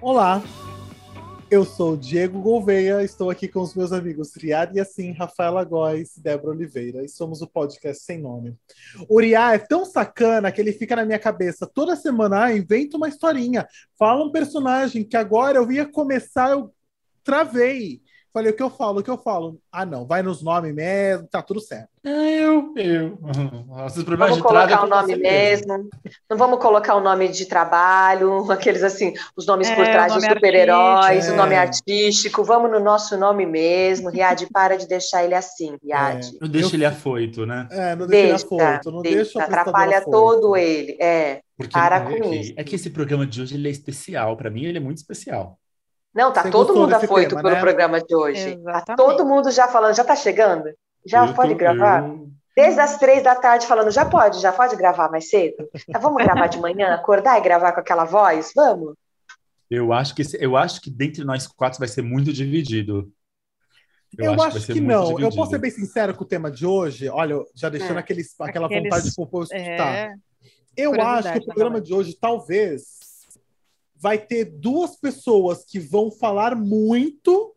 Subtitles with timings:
[0.00, 0.42] Olá,
[1.50, 6.20] eu sou Diego Gouveia, estou aqui com os meus amigos Riad Yassin, Rafaela Góes e
[6.20, 8.56] Débora Oliveira, e somos o podcast Sem Nome.
[9.08, 12.96] O Uriá é tão sacana que ele fica na minha cabeça toda semana, ah, inventa
[12.96, 13.66] uma historinha,
[13.98, 16.72] fala um personagem que agora eu ia começar, eu
[17.24, 18.03] travei.
[18.34, 19.60] Falei, o que eu falo, o que eu falo?
[19.70, 21.88] Ah, não, vai nos nomes mesmo, tá tudo certo.
[22.02, 23.16] Eu, eu.
[23.86, 25.68] Os vamos colocar o nome mesmo.
[25.68, 25.88] mesmo.
[26.28, 30.24] Não vamos colocar o nome de trabalho, aqueles assim, os nomes é, por trás dos
[30.24, 31.32] super-heróis, é.
[31.32, 32.42] o nome artístico.
[32.42, 34.10] Vamos no nosso nome mesmo.
[34.10, 36.26] Riad, para de deixar ele assim, Riad.
[36.26, 36.38] É.
[36.40, 37.68] Não deixa ele afoito, né?
[37.70, 38.90] É, não deixa, deixa ele afoito.
[38.90, 40.10] Não deixa, deixa atrapalha afoito.
[40.10, 40.96] todo ele.
[41.00, 42.54] É, Porque para com é isso.
[42.56, 44.36] É que esse programa de hoje ele é especial.
[44.36, 45.56] Para mim, ele é muito especial.
[46.14, 47.60] Não, tá Você todo mundo afoito tema, pelo né?
[47.60, 48.56] programa de hoje.
[48.86, 50.72] Tá todo mundo já falando, já tá chegando?
[51.04, 52.04] Já eu pode tô, gravar?
[52.04, 52.28] Eu...
[52.56, 55.68] Desde as três da tarde falando, já pode, já pode gravar mais cedo?
[55.92, 58.52] Tá, vamos gravar de manhã, acordar e gravar com aquela voz?
[58.54, 58.94] Vamos?
[59.68, 63.10] Eu acho que eu acho que dentre nós quatro vai ser muito dividido.
[64.16, 65.06] Eu, eu acho, acho que, que não.
[65.06, 65.26] Dividido.
[65.26, 67.08] Eu posso ser bem sincero com o tema de hoje.
[67.08, 67.98] Olha, já deixando é.
[67.98, 69.94] aqueles, aquela aqueles, vontade de escutar.
[69.94, 70.14] É...
[70.76, 73.03] Eu acho que o programa de hoje talvez
[74.04, 77.54] vai ter duas pessoas que vão falar muito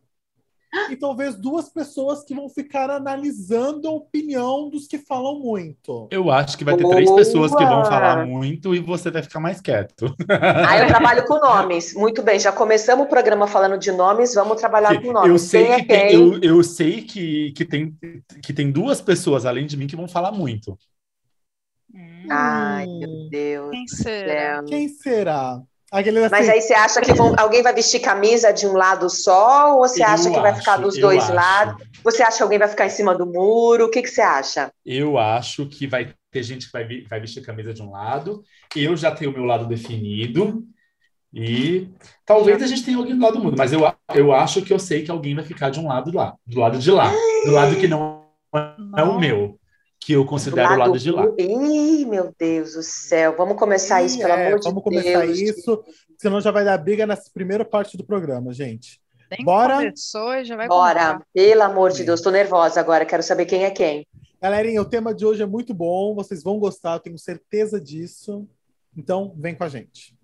[0.90, 6.08] e talvez duas pessoas que vão ficar analisando a opinião dos que falam muito.
[6.10, 6.96] Eu acho que vai ter Boa.
[6.96, 10.16] três pessoas que vão falar muito e você vai ficar mais quieto.
[10.30, 11.94] Ah, eu trabalho com nomes.
[11.94, 15.30] Muito bem, já começamos o programa falando de nomes, vamos trabalhar com nomes.
[15.30, 17.94] Eu sei, quem é que, é tem, eu, eu, sei que, que, tem,
[18.42, 20.80] que tem duas pessoas além de mim que vão falar muito.
[22.30, 23.72] Ai, meu Deus.
[23.72, 24.64] Quem será?
[24.64, 25.62] Quem será?
[25.90, 29.74] Assim, Mas aí você acha que vão, alguém vai vestir camisa de um lado só,
[29.74, 31.34] ou você acha que acho, vai ficar dos dois acho.
[31.34, 31.88] lados?
[32.04, 33.86] Você acha que alguém vai ficar em cima do muro?
[33.86, 34.70] O que, que você acha?
[34.86, 38.44] Eu acho que vai ter gente que vai, vai vestir camisa de um lado.
[38.76, 40.62] Eu já tenho o meu lado definido.
[41.34, 41.88] E
[42.26, 43.82] talvez a gente tenha alguém do lado do mundo, mas eu,
[44.14, 46.80] eu acho que eu sei que alguém vai ficar de um lado lá, do lado
[46.80, 47.12] de lá,
[47.46, 48.26] do lado que não
[48.98, 49.60] é o meu
[50.00, 51.26] que eu considero o lado de lá.
[51.38, 53.36] Ih, meu Deus do céu.
[53.38, 54.66] Vamos começar isso, pelo é, amor de Deus.
[54.66, 55.84] Vamos começar isso,
[56.18, 59.02] senão já vai dar briga nessa primeira parte do programa, gente.
[59.30, 59.78] Nem Bora?
[59.78, 61.26] começou já vai Bora, começar.
[61.34, 62.20] pelo amor de Deus.
[62.20, 64.08] Estou nervosa agora, quero saber quem é quem.
[64.42, 68.48] Galerinha, o tema de hoje é muito bom, vocês vão gostar, eu tenho certeza disso.
[68.96, 70.16] Então, vem com a gente.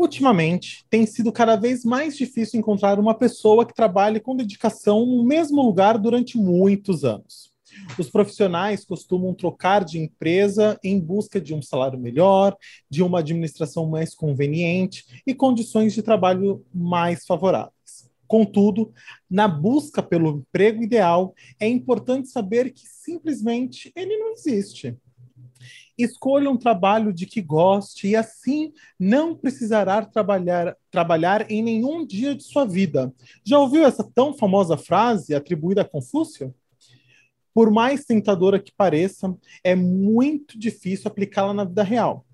[0.00, 5.22] Ultimamente, tem sido cada vez mais difícil encontrar uma pessoa que trabalhe com dedicação no
[5.22, 7.52] mesmo lugar durante muitos anos.
[7.98, 12.56] Os profissionais costumam trocar de empresa em busca de um salário melhor,
[12.88, 18.10] de uma administração mais conveniente e condições de trabalho mais favoráveis.
[18.26, 18.94] Contudo,
[19.28, 24.96] na busca pelo emprego ideal, é importante saber que simplesmente ele não existe.
[26.02, 32.34] Escolha um trabalho de que goste e assim não precisará trabalhar, trabalhar em nenhum dia
[32.34, 33.12] de sua vida.
[33.44, 36.54] Já ouviu essa tão famosa frase atribuída a Confúcio?
[37.52, 42.24] Por mais tentadora que pareça, é muito difícil aplicá-la na vida real.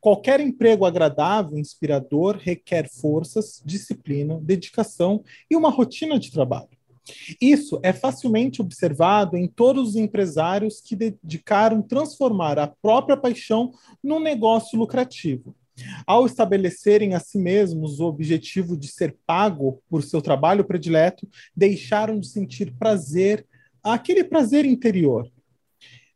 [0.00, 6.68] Qualquer emprego agradável, inspirador, requer forças, disciplina, dedicação e uma rotina de trabalho.
[7.40, 13.72] Isso é facilmente observado em todos os empresários que dedicaram transformar a própria paixão
[14.02, 15.54] num negócio lucrativo.
[16.06, 22.18] Ao estabelecerem a si mesmos o objetivo de ser pago por seu trabalho predileto, deixaram
[22.18, 23.44] de sentir prazer,
[23.82, 25.28] aquele prazer interior.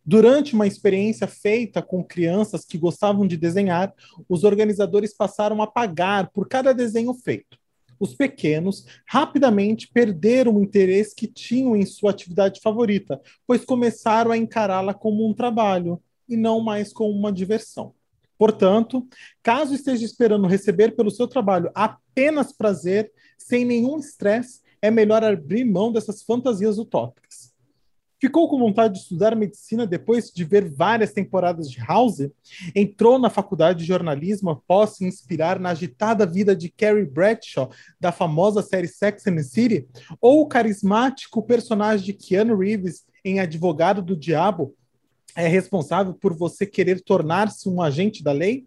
[0.06, 3.92] Durante uma experiência feita com crianças que gostavam de desenhar,
[4.26, 7.57] os organizadores passaram a pagar por cada desenho feito
[7.98, 14.36] os pequenos rapidamente perderam o interesse que tinham em sua atividade favorita, pois começaram a
[14.36, 17.94] encará-la como um trabalho e não mais como uma diversão.
[18.36, 19.06] Portanto,
[19.42, 25.64] caso esteja esperando receber pelo seu trabalho apenas prazer, sem nenhum estresse, é melhor abrir
[25.64, 27.47] mão dessas fantasias utópicas.
[28.20, 32.28] Ficou com vontade de estudar medicina depois de ver várias temporadas de House?
[32.74, 37.70] Entrou na faculdade de jornalismo após se inspirar na agitada vida de Carrie Bradshaw,
[38.00, 39.86] da famosa série Sex and the City?
[40.20, 44.74] Ou o carismático personagem de Keanu Reeves em Advogado do Diabo
[45.36, 48.66] é responsável por você querer tornar-se um agente da lei?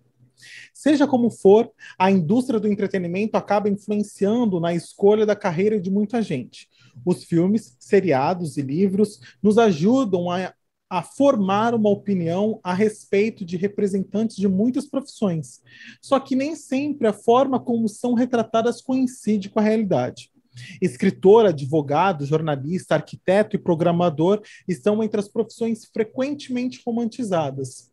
[0.74, 1.70] Seja como for,
[2.00, 6.70] a indústria do entretenimento acaba influenciando na escolha da carreira de muita gente.
[7.06, 10.54] Os filmes, seriados e livros nos ajudam a,
[10.90, 15.62] a formar uma opinião a respeito de representantes de muitas profissões.
[16.02, 20.32] Só que nem sempre a forma como são retratadas coincide com a realidade.
[20.82, 27.90] Escritor, advogado, jornalista, arquiteto e programador estão entre as profissões frequentemente romantizadas.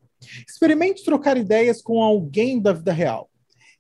[0.47, 3.31] Experimente trocar ideias com alguém da vida real.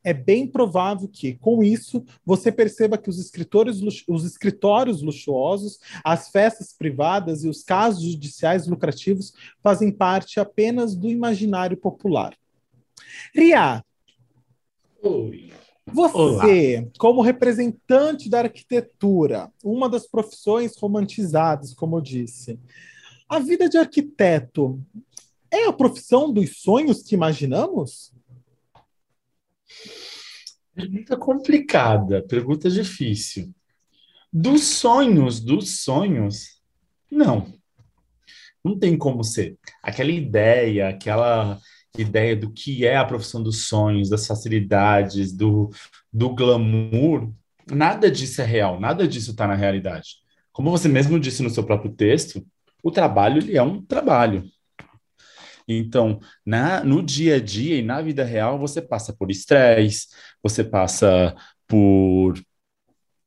[0.08, 6.30] É bem provável que, com isso, você perceba que os, escritores, os escritórios luxuosos, as
[6.30, 12.34] festas privadas e os casos judiciais lucrativos fazem parte apenas do imaginário popular.
[13.34, 13.84] Ria,
[15.02, 15.52] Oi.
[15.84, 16.90] Você, Olá.
[16.98, 22.58] como representante da arquitetura, uma das profissões romantizadas, como eu disse,
[23.28, 24.80] a vida de arquiteto
[25.50, 28.16] é a profissão dos sonhos que imaginamos?
[30.74, 33.52] Pergunta complicada, pergunta difícil.
[34.32, 36.60] Dos sonhos, dos sonhos,
[37.10, 37.52] não.
[38.62, 39.58] Não tem como ser.
[39.82, 41.58] Aquela ideia, aquela
[41.96, 45.70] ideia do que é a profissão dos sonhos, das facilidades, do,
[46.12, 47.32] do glamour,
[47.70, 50.16] nada disso é real, nada disso está na realidade.
[50.52, 52.46] Como você mesmo disse no seu próprio texto,
[52.82, 54.44] o trabalho ele é um trabalho.
[55.68, 60.08] Então, na, no dia a dia e na vida real, você passa por estresse,
[60.42, 61.36] você passa
[61.66, 62.34] por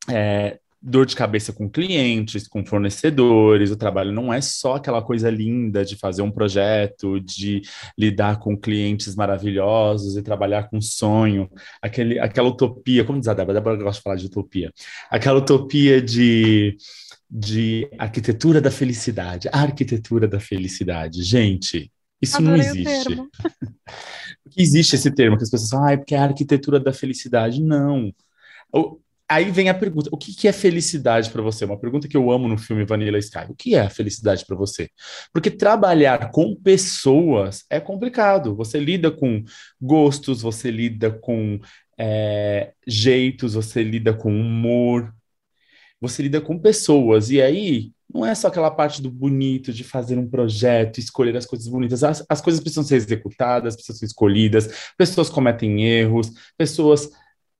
[0.10, 3.70] é, dor de cabeça com clientes, com fornecedores.
[3.70, 7.62] O trabalho não é só aquela coisa linda de fazer um projeto, de
[7.98, 11.48] lidar com clientes maravilhosos e trabalhar com sonho,
[11.82, 14.74] aquele, aquela utopia, como diz a Débora, a Débora gosta de falar de utopia,
[15.10, 16.76] aquela utopia de,
[17.30, 21.22] de arquitetura da felicidade, arquitetura da felicidade.
[21.24, 21.92] Gente,
[22.22, 23.16] isso Adorei não existe.
[24.44, 26.92] Porque existe esse termo que as pessoas falam, ah, é porque é a arquitetura da
[26.92, 27.62] felicidade.
[27.62, 28.14] Não.
[28.74, 31.64] O, aí vem a pergunta: o que, que é felicidade para você?
[31.64, 33.46] Uma pergunta que eu amo no filme Vanilla Sky.
[33.50, 34.90] O que é a felicidade para você?
[35.32, 38.56] Porque trabalhar com pessoas é complicado.
[38.56, 39.44] Você lida com
[39.82, 41.60] gostos, você lida com
[41.98, 45.14] é, jeitos, você lida com humor,
[46.00, 47.30] você lida com pessoas.
[47.30, 51.46] E aí não é só aquela parte do bonito, de fazer um projeto, escolher as
[51.46, 52.04] coisas bonitas.
[52.04, 57.10] As, as coisas precisam ser executadas, precisam ser escolhidas, pessoas cometem erros, pessoas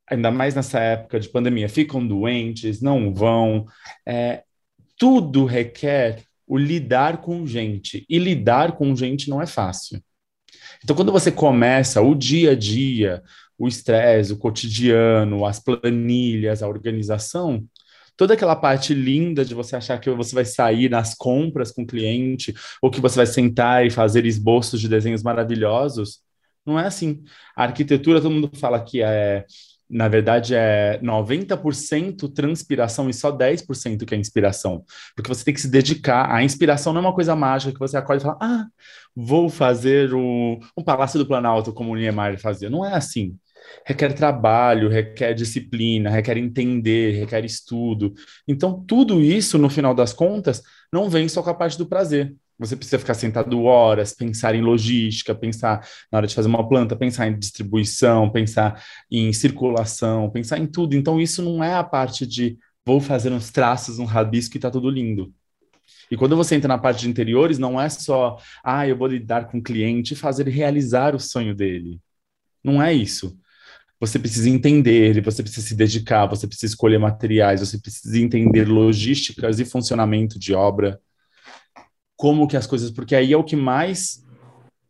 [0.10, 3.66] ainda mais nessa época de pandemia, ficam doentes, não vão.
[4.06, 4.44] É,
[4.98, 8.06] tudo requer o lidar com gente.
[8.10, 10.04] E lidar com gente não é fácil.
[10.84, 13.24] Então, quando você começa o dia a dia,
[13.58, 17.64] o estresse, o cotidiano, as planilhas, a organização,
[18.22, 21.88] toda aquela parte linda de você achar que você vai sair nas compras com o
[21.88, 26.20] cliente, ou que você vai sentar e fazer esboços de desenhos maravilhosos,
[26.64, 27.24] não é assim.
[27.56, 29.44] A arquitetura, todo mundo fala que é
[29.90, 34.86] na verdade, é 90% transpiração e só 10% que é inspiração.
[35.16, 36.34] Porque você tem que se dedicar.
[36.34, 38.68] A inspiração não é uma coisa mágica que você acorda e fala, ah,
[39.14, 42.70] vou fazer o, um Palácio do Planalto como o Niemeyer fazia.
[42.70, 43.36] Não é assim.
[43.86, 48.14] Requer trabalho, requer disciplina, requer entender, requer estudo.
[48.48, 50.62] Então, tudo isso, no final das contas,
[50.92, 52.36] não vem só com a parte do prazer.
[52.60, 56.96] Você precisa ficar sentado horas, pensar em logística, pensar na hora de fazer uma planta,
[56.96, 60.96] pensar em distribuição, pensar em circulação, pensar em tudo.
[60.96, 64.70] Então, isso não é a parte de vou fazer uns traços, um rabisco e tá
[64.70, 65.34] tudo lindo.
[66.10, 69.48] E quando você entra na parte de interiores, não é só, ah, eu vou lidar
[69.50, 72.00] com o cliente e fazer ele realizar o sonho dele.
[72.64, 73.38] Não é isso.
[74.02, 79.60] Você precisa entender, você precisa se dedicar, você precisa escolher materiais, você precisa entender logísticas
[79.60, 81.00] e funcionamento de obra
[82.16, 84.26] como que as coisas, porque aí é o que mais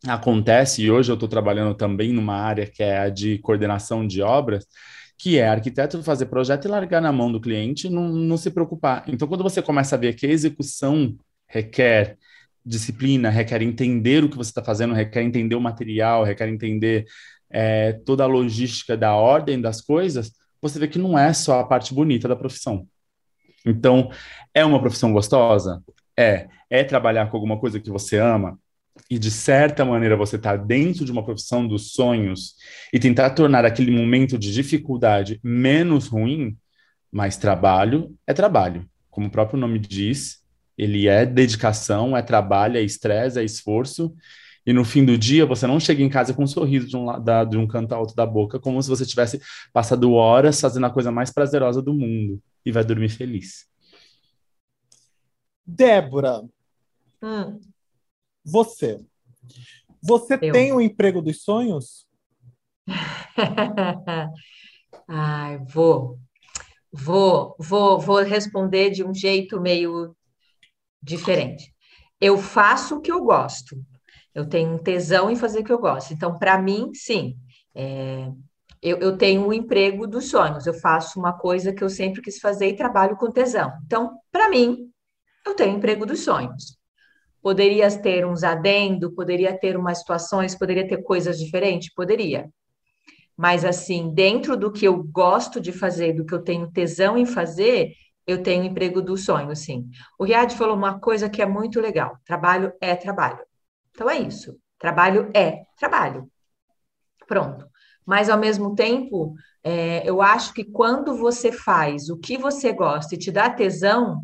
[0.07, 4.21] acontece, e hoje eu estou trabalhando também numa área que é a de coordenação de
[4.21, 4.65] obras,
[5.17, 9.03] que é arquiteto fazer projeto e largar na mão do cliente não, não se preocupar.
[9.07, 11.15] Então, quando você começa a ver que a execução
[11.47, 12.17] requer
[12.65, 17.05] disciplina, requer entender o que você está fazendo, requer entender o material, requer entender
[17.51, 20.31] é, toda a logística da ordem das coisas,
[20.61, 22.87] você vê que não é só a parte bonita da profissão.
[23.65, 24.09] Então,
[24.53, 25.83] é uma profissão gostosa?
[26.17, 28.57] É é trabalhar com alguma coisa que você ama
[29.09, 32.55] e de certa maneira você está dentro de uma profissão dos sonhos
[32.93, 36.57] e tentar tornar aquele momento de dificuldade menos ruim,
[37.11, 38.89] mas trabalho é trabalho.
[39.09, 40.37] Como o próprio nome diz,
[40.77, 44.15] ele é dedicação, é trabalho, é estresse, é esforço.
[44.71, 47.21] E no fim do dia, você não chega em casa com um sorriso de um,
[47.21, 49.41] da, de um canto alto da boca, como se você tivesse
[49.73, 53.67] passado horas fazendo a coisa mais prazerosa do mundo e vai dormir feliz.
[55.67, 56.41] Débora,
[57.21, 57.59] Hum.
[58.45, 59.05] Você.
[60.01, 60.53] Você Eu.
[60.53, 62.07] tem o um emprego dos sonhos?
[65.05, 66.17] Ai, vou.
[66.93, 70.15] Vou, vou, vou responder de um jeito meio
[71.03, 71.75] diferente.
[72.21, 73.75] Eu faço o que eu gosto.
[74.33, 76.13] Eu tenho um tesão em fazer o que eu gosto.
[76.13, 77.35] Então, para mim, sim.
[77.75, 78.29] É,
[78.81, 82.21] eu, eu tenho o um emprego dos sonhos, eu faço uma coisa que eu sempre
[82.21, 83.71] quis fazer e trabalho com tesão.
[83.85, 84.89] Então, para mim,
[85.45, 86.77] eu tenho o emprego dos sonhos.
[87.41, 91.93] Poderia ter uns adendo, poderia ter umas situações, poderia ter coisas diferentes?
[91.93, 92.49] Poderia.
[93.37, 97.25] Mas, assim, dentro do que eu gosto de fazer, do que eu tenho tesão em
[97.25, 97.93] fazer,
[98.27, 99.89] eu tenho emprego do sonho, sim.
[100.19, 103.39] O Riad falou uma coisa que é muito legal: trabalho é trabalho.
[103.91, 104.57] Então é isso.
[104.79, 106.29] Trabalho é trabalho.
[107.27, 107.69] Pronto.
[108.05, 113.15] Mas ao mesmo tempo, é, eu acho que quando você faz o que você gosta
[113.15, 114.23] e te dá tesão,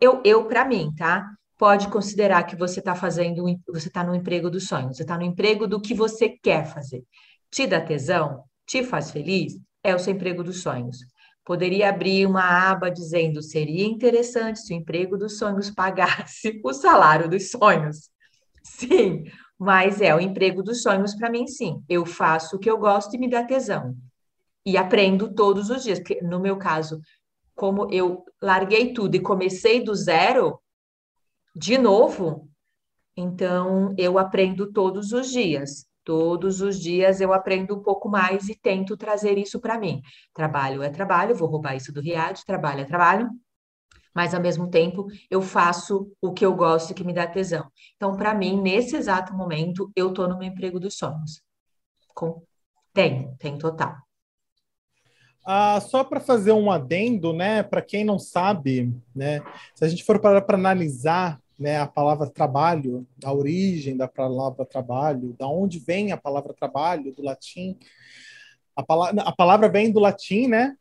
[0.00, 1.28] eu, eu para mim, tá?
[1.58, 5.24] Pode considerar que você está fazendo, você está no emprego dos sonhos, você está no
[5.24, 7.04] emprego do que você quer fazer.
[7.50, 10.98] Te dá tesão, te faz feliz, é o seu emprego dos sonhos.
[11.44, 17.28] Poderia abrir uma aba dizendo: seria interessante se o emprego dos sonhos pagasse o salário
[17.28, 18.08] dos sonhos.
[18.62, 19.24] Sim,
[19.58, 21.82] mas é o emprego dos sonhos para mim, sim.
[21.88, 23.96] Eu faço o que eu gosto e me dá tesão.
[24.64, 27.00] E aprendo todos os dias, porque no meu caso,
[27.54, 30.60] como eu larguei tudo e comecei do zero,
[31.54, 32.48] de novo,
[33.16, 35.86] então eu aprendo todos os dias.
[36.04, 40.00] Todos os dias eu aprendo um pouco mais e tento trazer isso para mim.
[40.34, 43.28] Trabalho é trabalho, vou roubar isso do Riad, trabalho é trabalho,
[44.14, 47.70] mas ao mesmo tempo eu faço o que eu gosto e que me dá tesão.
[47.96, 51.42] Então, para mim, nesse exato momento, eu estou no meu emprego dos sonhos.
[52.14, 52.42] Com...
[52.92, 53.96] Tenho, tenho total.
[55.46, 57.62] Ah, só para fazer um adendo, né?
[57.62, 59.40] Para quem não sabe, né?
[59.74, 64.64] Se a gente for parar para analisar né, a palavra trabalho, a origem da palavra
[64.64, 67.78] trabalho, da onde vem a palavra trabalho, do latim.
[68.74, 70.74] A palavra, a palavra vem do latim, né?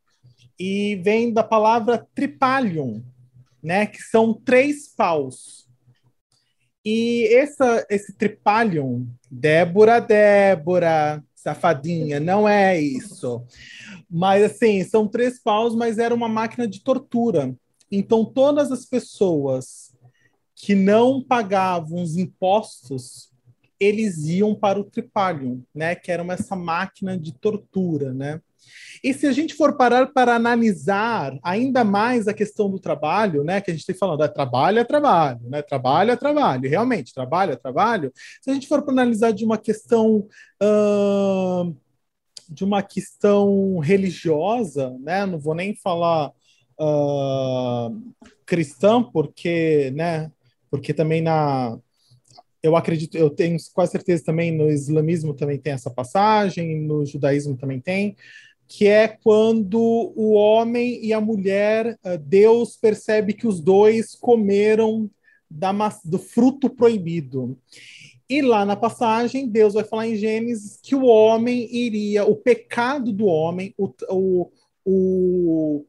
[0.58, 3.04] E vem da palavra tripalium,
[3.62, 3.86] né?
[3.86, 5.68] Que são três paus.
[6.84, 13.44] E essa, esse tripalium, Débora, Débora, safadinha, não é isso.
[14.10, 17.56] Mas assim, são três paus, mas era uma máquina de tortura.
[17.92, 19.94] Então todas as pessoas
[20.56, 23.32] que não pagavam os impostos,
[23.80, 25.96] eles iam para o tripalium, né?
[25.96, 28.42] Que era essa máquina de tortura, né?
[29.04, 33.62] E se a gente for parar para analisar ainda mais a questão do trabalho, né,
[33.62, 37.54] que a gente tem falando, é trabalho é trabalho, né, trabalho é trabalho, realmente, trabalho
[37.54, 38.12] é trabalho.
[38.42, 40.28] Se a gente for para analisar de uma questão
[40.62, 41.76] uh,
[42.50, 46.32] de uma questão religiosa, né, não vou nem falar
[46.80, 48.14] uh,
[48.46, 50.32] cristã, porque, né,
[50.70, 51.78] porque também na
[52.62, 57.56] eu acredito, eu tenho quase certeza também no islamismo também tem essa passagem, no judaísmo
[57.56, 58.18] também tem,
[58.70, 59.80] que é quando
[60.16, 65.10] o homem e a mulher, eh, Deus percebe que os dois comeram
[65.50, 65.74] da,
[66.06, 67.58] do fruto proibido.
[68.30, 73.12] E lá na passagem, Deus vai falar em Gênesis que o homem iria, o pecado
[73.12, 74.52] do homem, o, o,
[74.86, 75.86] o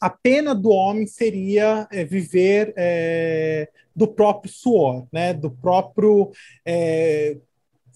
[0.00, 5.34] a pena do homem seria é, viver é, do próprio suor, né?
[5.34, 6.30] Do próprio
[6.64, 7.36] é,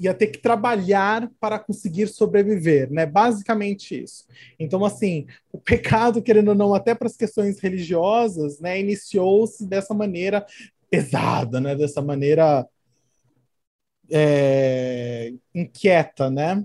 [0.01, 3.07] ia ter que trabalhar para conseguir sobreviver, né?
[3.07, 4.25] Basicamente isso.
[4.59, 9.95] Então, assim, o pecado, querendo ou não, até para as questões religiosas, né, iniciou-se dessa
[9.95, 10.45] maneira
[10.91, 11.75] pesada, né?
[11.77, 12.67] Dessa maneira
[14.11, 16.65] é, inquieta, né?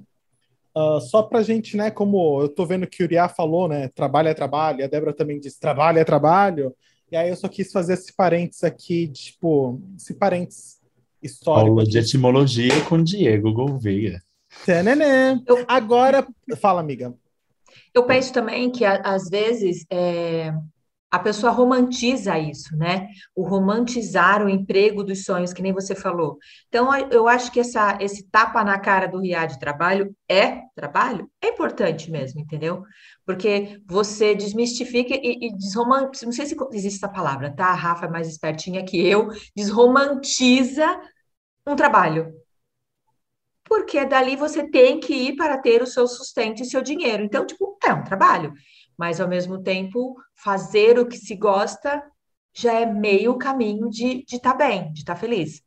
[0.76, 3.88] Uh, só para a gente, né, como eu estou vendo que o Uriah falou, né,
[3.96, 6.72] trabalho é trabalho, a Débora também disse trabalho é trabalho,
[7.12, 10.77] e aí eu só quis fazer esse parênteses aqui, tipo, esse parênteses
[11.28, 11.70] histórico.
[11.70, 14.22] Aula de etimologia com Diego Gouveia.
[14.66, 15.40] Tânenê.
[15.68, 16.26] Agora,
[16.60, 17.14] fala, amiga.
[17.94, 20.54] Eu penso também que, às vezes, é,
[21.10, 23.08] a pessoa romantiza isso, né?
[23.36, 26.38] O romantizar o emprego dos sonhos, que nem você falou.
[26.68, 31.30] Então, eu acho que essa, esse tapa na cara do RIA de trabalho é trabalho,
[31.42, 32.84] é importante mesmo, entendeu?
[33.26, 37.68] Porque você desmistifica e, e desromantiza, não sei se existe essa palavra, tá?
[37.68, 41.00] A Rafa é mais espertinha que eu, desromantiza
[41.68, 42.34] um trabalho.
[43.66, 47.24] Porque dali você tem que ir para ter o seu sustento e seu dinheiro.
[47.24, 48.54] Então, tipo, é um trabalho
[48.98, 52.04] mas ao mesmo tempo fazer o que se gosta
[52.54, 55.62] já é meio caminho de estar tá bem, de estar tá feliz.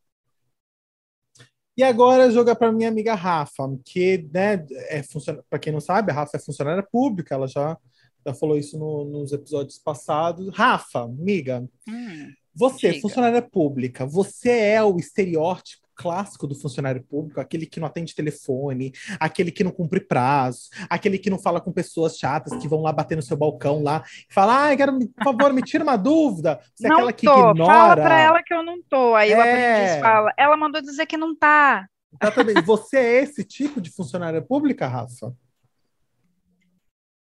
[1.76, 5.02] E agora jogar para minha amiga Rafa, que né, é
[5.48, 7.78] para quem não sabe, a Rafa é funcionária pública, ela já,
[8.26, 10.50] já falou isso no, nos episódios passados.
[10.52, 13.00] Rafa, amiga, hum, você, diga.
[13.00, 18.90] funcionária pública, você é o estereótipo clássico do funcionário público, aquele que não atende telefone,
[19.20, 22.90] aquele que não cumpre prazos, aquele que não fala com pessoas chatas que vão lá
[22.90, 26.58] bater no seu balcão lá e fala, ai, quero, por favor, me tira uma dúvida.
[26.74, 27.50] Você não é aquela que tô.
[27.50, 27.72] ignora.
[27.72, 29.14] Fala pra ela que eu não tô.
[29.14, 29.36] Aí é...
[29.36, 31.86] o aprendiz fala, ela mandou dizer que não tá.
[32.20, 32.62] Exatamente.
[32.62, 35.34] Você é esse tipo de funcionária pública, Rafa?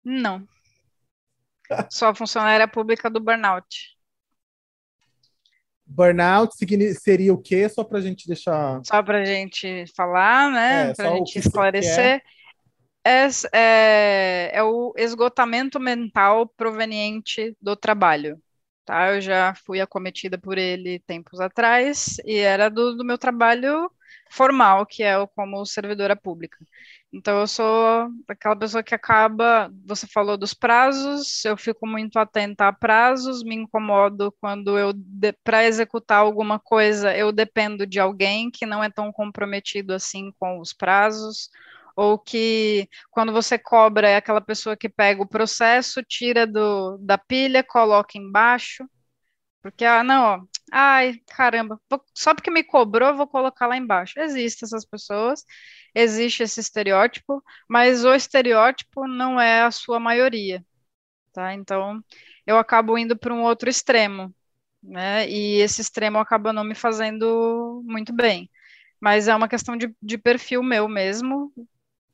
[0.03, 0.47] Não.
[1.91, 3.92] Sou funcionária pública do burnout.
[5.85, 6.53] Burnout
[6.99, 7.67] seria o quê?
[7.69, 8.81] Só para a gente deixar.
[8.85, 10.89] Só para a gente falar, né?
[10.89, 12.21] É, para a gente esclarecer.
[13.05, 18.41] É, é, é o esgotamento mental proveniente do trabalho.
[18.85, 19.13] Tá?
[19.13, 23.89] Eu já fui acometida por ele tempos atrás e era do, do meu trabalho
[24.29, 26.57] formal, que é o como servidora pública.
[27.15, 29.71] Então, eu sou aquela pessoa que acaba.
[29.85, 34.91] Você falou dos prazos, eu fico muito atenta a prazos, me incomodo quando eu,
[35.43, 40.59] para executar alguma coisa, eu dependo de alguém que não é tão comprometido assim com
[40.59, 41.51] os prazos,
[41.95, 47.17] ou que quando você cobra é aquela pessoa que pega o processo, tira do, da
[47.17, 48.89] pilha, coloca embaixo.
[49.63, 54.19] Porque, ah, não, ó, ai, caramba, vou, só porque me cobrou, vou colocar lá embaixo.
[54.21, 55.45] Existem essas pessoas,
[55.95, 60.65] existe esse estereótipo, mas o estereótipo não é a sua maioria,
[61.33, 61.53] tá?
[61.53, 62.03] Então,
[62.47, 64.33] eu acabo indo para um outro extremo,
[64.83, 65.29] né?
[65.29, 68.49] E esse extremo acaba não me fazendo muito bem.
[69.01, 71.53] Mas é uma questão de, de perfil meu mesmo.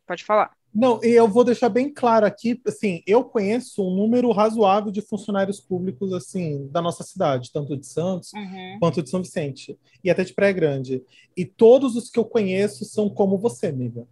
[0.08, 0.56] Pode falar.
[0.74, 5.02] Não, e eu vou deixar bem claro aqui, assim, eu conheço um número razoável de
[5.02, 8.78] funcionários públicos, assim, da nossa cidade, tanto de Santos uhum.
[8.80, 11.04] quanto de São Vicente, e até de Praia Grande.
[11.36, 14.08] E todos os que eu conheço são como você, amiga.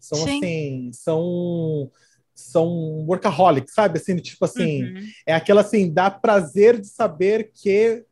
[0.00, 0.38] São, Sim.
[0.38, 1.90] assim, são
[2.34, 3.98] são workaholics, sabe?
[3.98, 5.00] Assim, tipo assim, uhum.
[5.26, 8.04] é aquela assim, dá prazer de saber que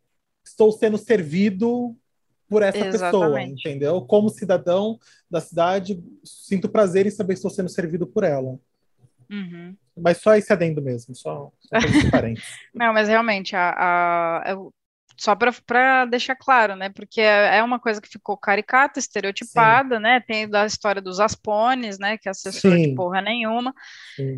[0.45, 1.97] estou sendo servido
[2.51, 3.13] por essa Exatamente.
[3.13, 4.03] pessoa, entendeu?
[4.03, 4.99] Como cidadão
[5.31, 8.59] da cidade, sinto prazer em saber que estou sendo servido por ela.
[9.31, 9.77] Uhum.
[9.97, 11.71] Mas só esse adendo mesmo, só, só
[12.75, 14.57] Não, mas realmente, a, a,
[15.17, 16.89] só para deixar claro, né?
[16.89, 20.03] Porque é, é uma coisa que ficou caricata, estereotipada, Sim.
[20.03, 20.21] né?
[20.27, 22.19] Tem da história dos aspones, né?
[22.19, 22.89] Que é assessor Sim.
[22.89, 23.73] de porra nenhuma.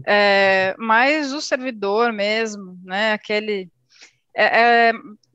[0.06, 3.14] É, mas o servidor mesmo, né?
[3.14, 3.70] Aquele.
[4.36, 4.92] É, é,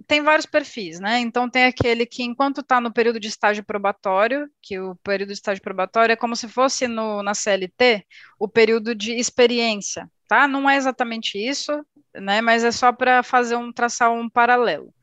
[0.08, 1.20] tem vários perfis, né?
[1.20, 5.34] Então tem aquele que, enquanto está no período de estágio probatório, que o período de
[5.34, 8.06] estágio probatório é como se fosse no, na CLT
[8.40, 10.48] o período de experiência, tá?
[10.48, 12.42] Não é exatamente isso, né?
[12.42, 14.94] Mas é só para fazer um traçar um paralelo.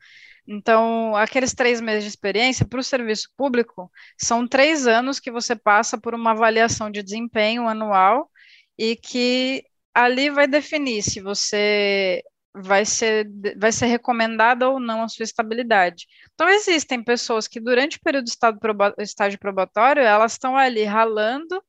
[0.47, 5.55] Então, aqueles três meses de experiência para o serviço público são três anos que você
[5.55, 8.29] passa por uma avaliação de desempenho anual
[8.77, 9.63] e que
[9.93, 12.21] ali vai definir se você
[12.55, 16.07] vai ser, vai ser recomendada ou não a sua estabilidade.
[16.33, 21.61] Então, existem pessoas que, durante o período de estágio probatório, elas estão ali ralando,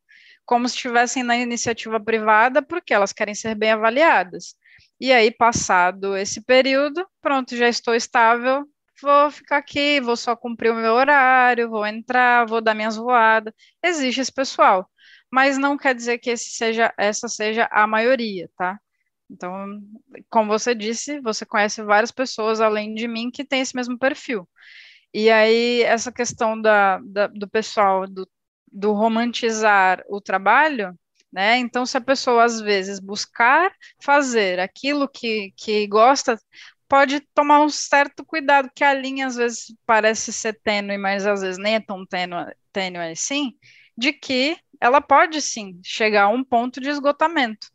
[0.45, 4.55] como se estivessem na iniciativa privada, porque elas querem ser bem avaliadas.
[5.01, 8.65] E aí, passado esse período, pronto, já estou estável,
[9.03, 13.53] vou ficar aqui, vou só cumprir o meu horário, vou entrar, vou dar minhas voadas.
[13.83, 14.89] Existe esse pessoal,
[15.31, 18.79] mas não quer dizer que seja, essa seja a maioria, tá?
[19.31, 19.81] Então,
[20.31, 24.49] como você disse, você conhece várias pessoas além de mim que têm esse mesmo perfil.
[25.13, 28.29] E aí, essa questão da, da do pessoal, do,
[28.71, 30.99] do romantizar o trabalho,
[31.33, 31.59] né?
[31.59, 36.39] Então, se a pessoa às vezes buscar fazer aquilo que, que gosta,
[36.89, 41.41] pode tomar um certo cuidado, que a linha às vezes parece ser tênue, mas às
[41.43, 43.55] vezes nem é tão tênue, tênue assim,
[43.97, 47.69] de que ela pode sim chegar a um ponto de esgotamento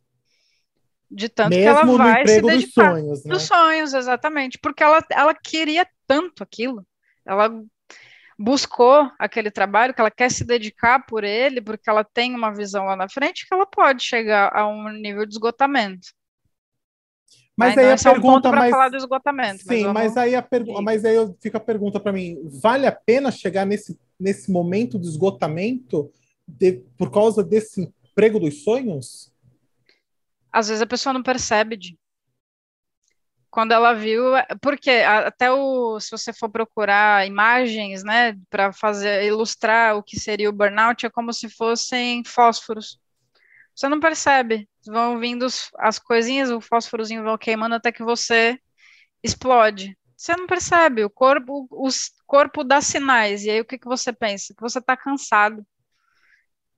[1.11, 2.93] de tanto Mesmo que ela vai se dedicar.
[2.93, 3.33] Dos sonhos, né?
[3.33, 4.59] Dos sonhos, exatamente.
[4.59, 6.85] Porque ela, ela queria tanto aquilo.
[7.25, 7.51] Ela
[8.39, 12.85] buscou aquele trabalho, que ela quer se dedicar por ele, porque ela tem uma visão
[12.85, 16.07] lá na frente, que ela pode chegar a um nível de esgotamento.
[17.55, 18.71] Mas aí, aí a pergunta é um mais...
[18.71, 19.63] falar do esgotamento.
[19.63, 22.87] Sim, mas, mas aí a pergunta, mas aí eu fica a pergunta para mim, vale
[22.87, 26.11] a pena chegar nesse nesse momento de esgotamento
[26.47, 29.30] de, por causa desse emprego dos sonhos?
[30.51, 31.97] Às vezes a pessoa não percebe de
[33.51, 34.23] quando ela viu,
[34.61, 40.49] porque até o, se você for procurar imagens, né, para fazer ilustrar o que seria
[40.49, 42.97] o burnout, é como se fossem fósforos.
[43.75, 45.45] Você não percebe, vão vindo
[45.79, 48.57] as coisinhas, o fósforozinho vão queimando até que você
[49.21, 49.97] explode.
[50.15, 51.89] Você não percebe, o corpo, o
[52.25, 54.53] corpo dá sinais, e aí o que, que você pensa?
[54.53, 55.65] Que você está cansado.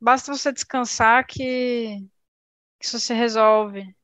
[0.02, 2.04] Basta você descansar que
[2.84, 3.96] isso se resolve.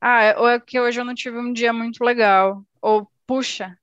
[0.00, 2.64] Ah, ou é que hoje eu não tive um dia muito legal.
[2.80, 3.78] Ou, puxa,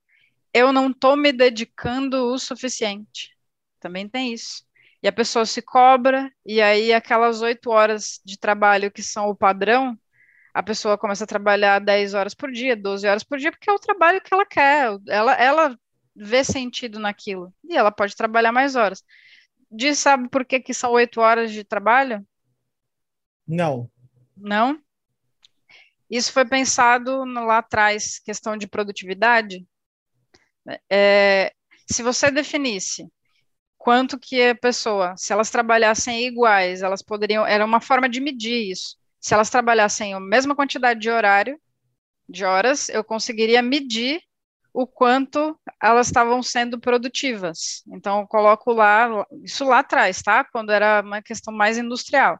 [0.54, 3.36] eu não estou me dedicando o suficiente.
[3.80, 4.64] Também tem isso.
[5.02, 9.36] E a pessoa se cobra, e aí aquelas oito horas de trabalho que são o
[9.36, 9.98] padrão,
[10.54, 13.74] a pessoa começa a trabalhar 10 horas por dia, 12 horas por dia, porque é
[13.74, 14.98] o trabalho que ela quer.
[15.08, 15.80] Ela, ela
[16.16, 17.54] vê sentido naquilo.
[17.64, 19.04] E ela pode trabalhar mais horas.
[19.72, 22.26] Diz, sabe por que, que são oito horas de trabalho?
[23.50, 23.90] Não.
[24.38, 24.80] Não?
[26.10, 29.66] Isso foi pensado lá atrás, questão de produtividade.
[30.90, 31.52] É,
[31.92, 33.08] se você definisse
[33.78, 38.72] quanto que a pessoa, se elas trabalhassem iguais, elas poderiam, era uma forma de medir
[38.72, 38.98] isso.
[39.20, 41.60] Se elas trabalhassem a mesma quantidade de horário,
[42.28, 44.22] de horas, eu conseguiria medir
[44.72, 47.84] o quanto elas estavam sendo produtivas.
[47.88, 50.44] Então, eu coloco lá, isso lá atrás, tá?
[50.44, 52.40] Quando era uma questão mais industrial.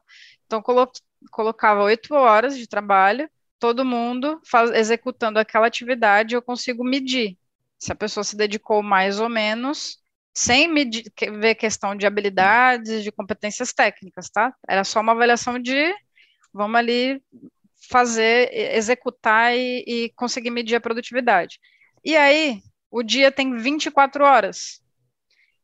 [0.50, 0.90] Então, colo
[1.30, 7.38] colocava oito horas de trabalho, todo mundo faz, executando aquela atividade, eu consigo medir
[7.78, 9.98] se a pessoa se dedicou mais ou menos,
[10.34, 11.04] sem medir,
[11.38, 14.52] ver questão de habilidades, de competências técnicas, tá?
[14.68, 15.94] Era só uma avaliação de,
[16.52, 17.22] vamos ali
[17.88, 21.60] fazer, executar e, e conseguir medir a produtividade.
[22.04, 22.60] E aí,
[22.90, 24.82] o dia tem 24 horas.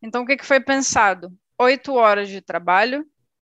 [0.01, 1.37] Então, o que, que foi pensado?
[1.59, 3.05] Oito horas de trabalho,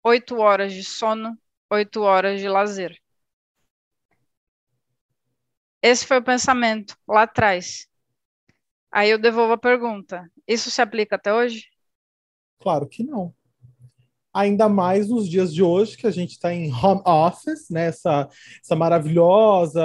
[0.09, 1.39] oito horas de sono,
[1.71, 2.99] oito horas de lazer.
[5.83, 7.87] Esse foi o pensamento lá atrás.
[8.91, 11.69] Aí eu devolvo a pergunta: isso se aplica até hoje?
[12.59, 13.35] Claro que não
[14.39, 17.87] ainda mais nos dias de hoje, que a gente está em home office, né?
[17.87, 18.29] Essa,
[18.63, 19.83] essa maravilhosa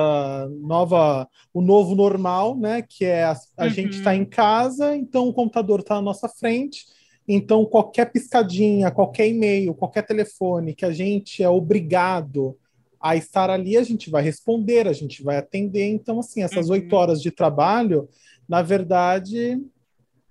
[0.62, 2.81] nova, o novo normal, né?
[2.81, 3.69] Que é a, a uhum.
[3.69, 6.86] gente está em casa, então o computador está na nossa frente,
[7.27, 12.57] então qualquer piscadinha, qualquer e-mail, qualquer telefone que a gente é obrigado
[12.99, 15.89] a estar ali, a gente vai responder, a gente vai atender.
[15.89, 16.73] Então, assim, essas uhum.
[16.73, 17.01] oito uhum.
[17.01, 18.07] horas de trabalho,
[18.47, 19.59] na verdade,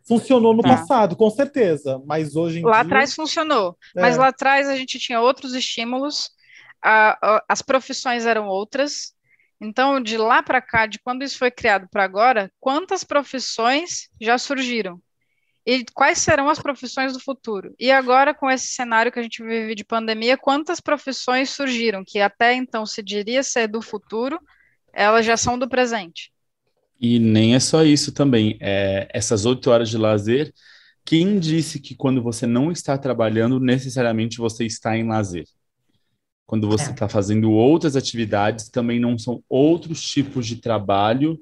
[0.05, 0.71] Funcionou no tá.
[0.71, 2.81] passado, com certeza, mas hoje em lá dia...
[2.81, 4.01] atrás funcionou, é.
[4.01, 6.31] mas lá atrás a gente tinha outros estímulos,
[6.83, 9.15] a, a, as profissões eram outras.
[9.61, 14.37] Então, de lá para cá, de quando isso foi criado para agora, quantas profissões já
[14.37, 15.01] surgiram?
[15.65, 17.75] E quais serão as profissões do futuro?
[17.79, 22.21] E agora, com esse cenário que a gente vive de pandemia, quantas profissões surgiram que
[22.21, 24.41] até então se diria ser do futuro,
[24.93, 26.33] elas já são do presente?
[27.01, 28.57] E nem é só isso também.
[28.61, 30.53] É, essas oito horas de lazer,
[31.05, 35.47] quem disse que quando você não está trabalhando, necessariamente você está em lazer?
[36.45, 36.93] Quando você é.
[36.93, 37.09] está é.
[37.09, 41.41] fazendo outras atividades, também não são outros tipos de trabalho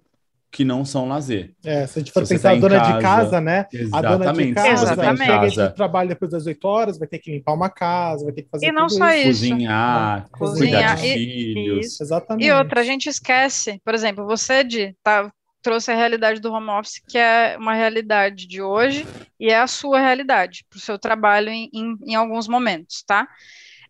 [0.51, 1.55] que não são lazer.
[1.65, 3.67] É, se a gente for se pensar tá a dona casa, de casa, né?
[3.73, 3.95] Exatamente.
[3.95, 5.25] A dona de casa, exatamente.
[5.25, 8.43] chega de trabalho depois das 8 horas, vai ter que limpar uma casa, vai ter
[8.43, 9.49] que fazer E não só isso.
[9.49, 11.87] Cozinhar, Cozinhar, cuidar de e, filhos.
[11.87, 12.03] Isso.
[12.03, 12.47] Exatamente.
[12.47, 15.31] E outra, a gente esquece, por exemplo, você de tá
[15.63, 19.07] trouxe a realidade do home office, que é uma realidade de hoje
[19.39, 23.29] e é a sua realidade para o seu trabalho em, em, em, alguns momentos, tá?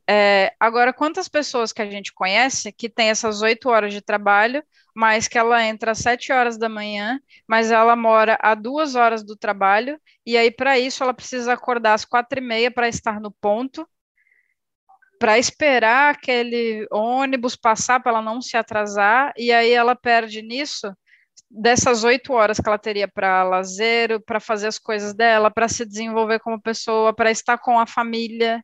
[0.09, 4.65] É, agora, quantas pessoas que a gente conhece que tem essas oito horas de trabalho,
[5.01, 9.25] mas que ela entra às sete horas da manhã, mas ela mora a duas horas
[9.25, 13.19] do trabalho, e aí, para isso, ela precisa acordar às quatro e meia para estar
[13.19, 13.89] no ponto,
[15.19, 20.95] para esperar aquele ônibus passar para ela não se atrasar, e aí ela perde nisso
[21.51, 25.87] dessas oito horas que ela teria para lazer, para fazer as coisas dela, para se
[25.87, 28.63] desenvolver como pessoa, para estar com a família,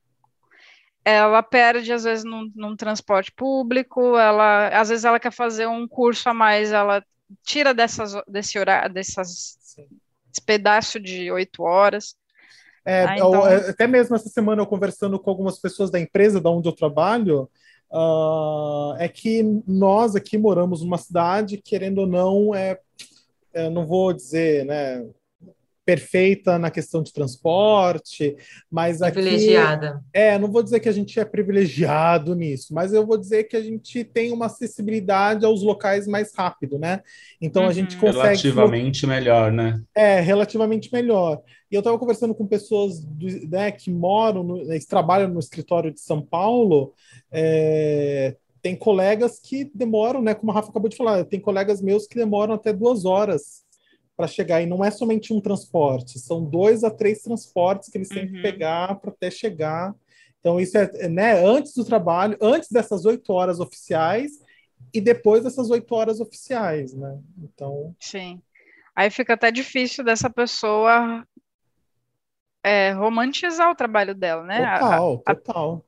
[1.06, 5.86] ela perde às vezes num, num, transporte público, ela às vezes ela quer fazer um
[5.86, 7.00] curso a mais, ela
[7.44, 12.16] tira dessas desse horário, dessas esse pedaço de oito horas.
[12.84, 13.44] É, ah, então...
[13.44, 17.48] Até mesmo essa semana eu conversando com algumas pessoas da empresa da onde eu trabalho,
[17.92, 22.80] uh, é que nós aqui moramos numa cidade, querendo ou não, é,
[23.54, 25.06] é não vou dizer, né,
[25.86, 28.36] perfeita na questão de transporte,
[28.68, 30.02] mas aqui privilegiada.
[30.12, 33.56] É, não vou dizer que a gente é privilegiado nisso, mas eu vou dizer que
[33.56, 37.02] a gente tem uma acessibilidade aos locais mais rápido, né?
[37.40, 37.68] Então uhum.
[37.68, 38.00] a gente uhum.
[38.00, 39.80] consegue relativamente melhor, né?
[39.94, 41.40] É, relativamente melhor.
[41.70, 45.92] E eu estava conversando com pessoas do, né, que moram, no, né, trabalham no escritório
[45.92, 46.92] de São Paulo.
[47.30, 50.34] É, tem colegas que demoram, né?
[50.34, 53.64] Como a Rafa acabou de falar, tem colegas meus que demoram até duas horas
[54.16, 54.62] para chegar.
[54.62, 58.32] E não é somente um transporte, são dois a três transportes que eles têm uhum.
[58.32, 59.94] que pegar para até chegar.
[60.40, 64.40] Então, isso é né, antes do trabalho, antes dessas oito horas oficiais
[64.94, 67.18] e depois dessas oito horas oficiais, né?
[67.42, 67.94] Então.
[68.00, 68.40] Sim.
[68.94, 71.26] Aí fica até difícil dessa pessoa
[72.62, 74.58] é, romantizar o trabalho dela, né?
[74.78, 75.84] Total, a, a, total.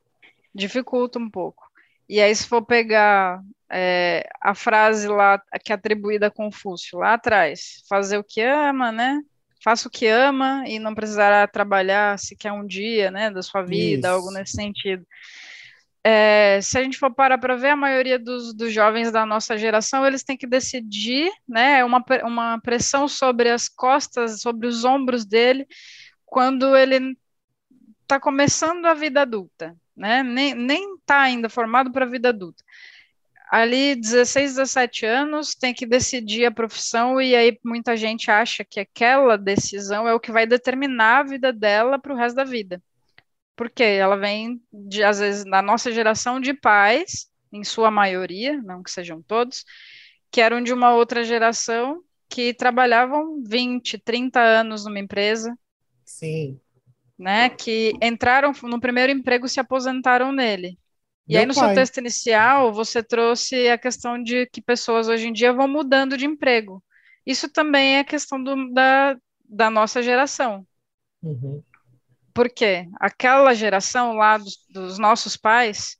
[0.54, 1.67] dificulta um pouco.
[2.08, 3.40] E aí, se for pegar
[3.70, 8.90] é, a frase lá que é atribuída a Confúcio, lá atrás, fazer o que ama,
[8.90, 9.20] né?
[9.62, 14.08] Faça o que ama e não precisará trabalhar sequer um dia, né, da sua vida,
[14.08, 14.16] Isso.
[14.16, 15.04] algo nesse sentido.
[16.04, 19.58] É, se a gente for parar para ver, a maioria dos, dos, jovens da nossa
[19.58, 25.26] geração, eles têm que decidir, né, uma, uma pressão sobre as costas, sobre os ombros
[25.26, 25.66] dele,
[26.24, 27.18] quando ele
[28.02, 32.64] está começando a vida adulta, né, nem está ainda formado para a vida adulta
[33.50, 38.78] ali 16, 17 anos, tem que decidir a profissão, e aí muita gente acha que
[38.78, 42.82] aquela decisão é o que vai determinar a vida dela para o resto da vida.
[43.56, 48.82] Porque ela vem, de, às vezes, na nossa geração de pais, em sua maioria, não
[48.82, 49.64] que sejam todos,
[50.30, 55.58] que eram de uma outra geração que trabalhavam 20, 30 anos numa empresa.
[56.04, 56.60] Sim.
[57.18, 60.78] Né, que entraram no primeiro emprego se aposentaram nele.
[61.26, 61.66] E Meu aí, no pai.
[61.66, 66.16] seu texto inicial, você trouxe a questão de que pessoas hoje em dia vão mudando
[66.16, 66.82] de emprego.
[67.26, 70.64] Isso também é questão do, da, da nossa geração.
[71.22, 71.62] Uhum.
[72.32, 75.98] Porque aquela geração lá dos, dos nossos pais,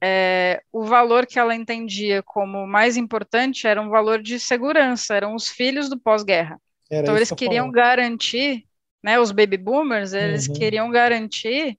[0.00, 5.34] é, o valor que ela entendia como mais importante era um valor de segurança, eram
[5.34, 6.60] os filhos do pós-guerra.
[6.90, 8.66] Então eles queriam garantir,
[9.04, 10.54] né, os baby boomers, eles uhum.
[10.54, 11.78] queriam garantir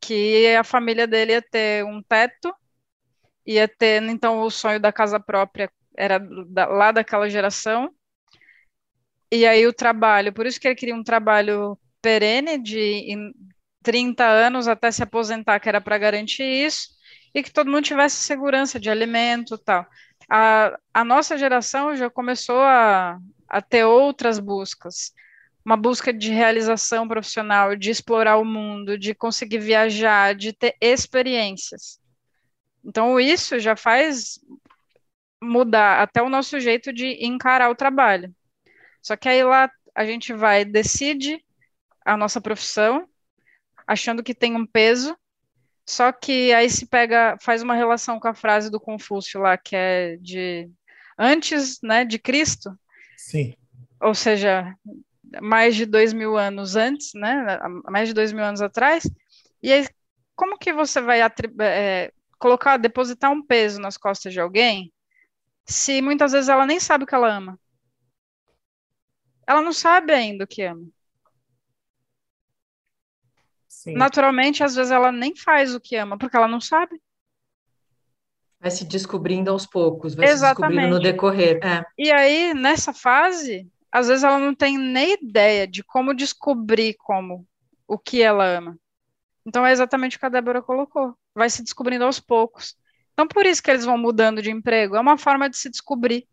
[0.00, 2.54] que a família dele ia ter um teto,
[3.46, 7.92] ia ter, então, o sonho da casa própria era da, lá daquela geração,
[9.30, 13.14] e aí o trabalho, por isso que ele queria um trabalho perene de
[13.82, 16.88] 30 anos até se aposentar, que era para garantir isso,
[17.34, 19.86] e que todo mundo tivesse segurança de alimento e tal.
[20.30, 25.12] A, a nossa geração já começou a, a ter outras buscas,
[25.64, 32.00] uma busca de realização profissional, de explorar o mundo, de conseguir viajar, de ter experiências.
[32.84, 34.38] Então, isso já faz
[35.42, 38.34] mudar até o nosso jeito de encarar o trabalho.
[39.02, 41.44] Só que aí lá a gente vai, decide
[42.04, 43.06] a nossa profissão,
[43.86, 45.16] achando que tem um peso,
[45.86, 49.74] só que aí se pega, faz uma relação com a frase do Confúcio lá, que
[49.74, 50.70] é de
[51.18, 52.70] antes né, de Cristo.
[53.16, 53.54] Sim.
[54.00, 54.74] Ou seja,
[55.42, 59.04] mais de dois mil anos antes, né, mais de dois mil anos atrás,
[59.62, 59.86] e aí,
[60.36, 61.20] como que você vai
[61.60, 64.92] é, colocar, depositar um peso nas costas de alguém,
[65.66, 67.58] se muitas vezes ela nem sabe o que ela ama?
[69.46, 70.86] Ela não sabe ainda o que ama.
[73.66, 73.94] Sim.
[73.94, 77.00] Naturalmente, às vezes ela nem faz o que ama, porque ela não sabe.
[78.60, 80.56] Vai se descobrindo aos poucos, vai Exatamente.
[80.56, 81.60] se descobrindo no decorrer.
[81.64, 81.84] É.
[81.96, 87.46] E aí, nessa fase, às vezes ela não tem nem ideia de como descobrir como
[87.86, 88.78] o que ela ama.
[89.44, 91.16] Então é exatamente o que a Débora colocou.
[91.34, 92.76] Vai se descobrindo aos poucos.
[93.12, 94.96] Então por isso que eles vão mudando de emprego.
[94.96, 96.28] É uma forma de se descobrir.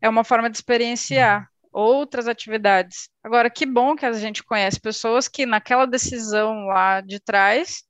[0.00, 3.08] É uma forma de experienciar outras atividades.
[3.22, 7.84] Agora, que bom que a gente conhece pessoas que naquela decisão lá de trás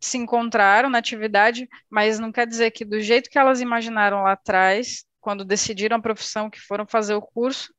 [0.00, 4.32] se encontraram na atividade, mas não quer dizer que do jeito que elas imaginaram lá
[4.32, 7.70] atrás quando decidiram a profissão, que foram fazer o curso,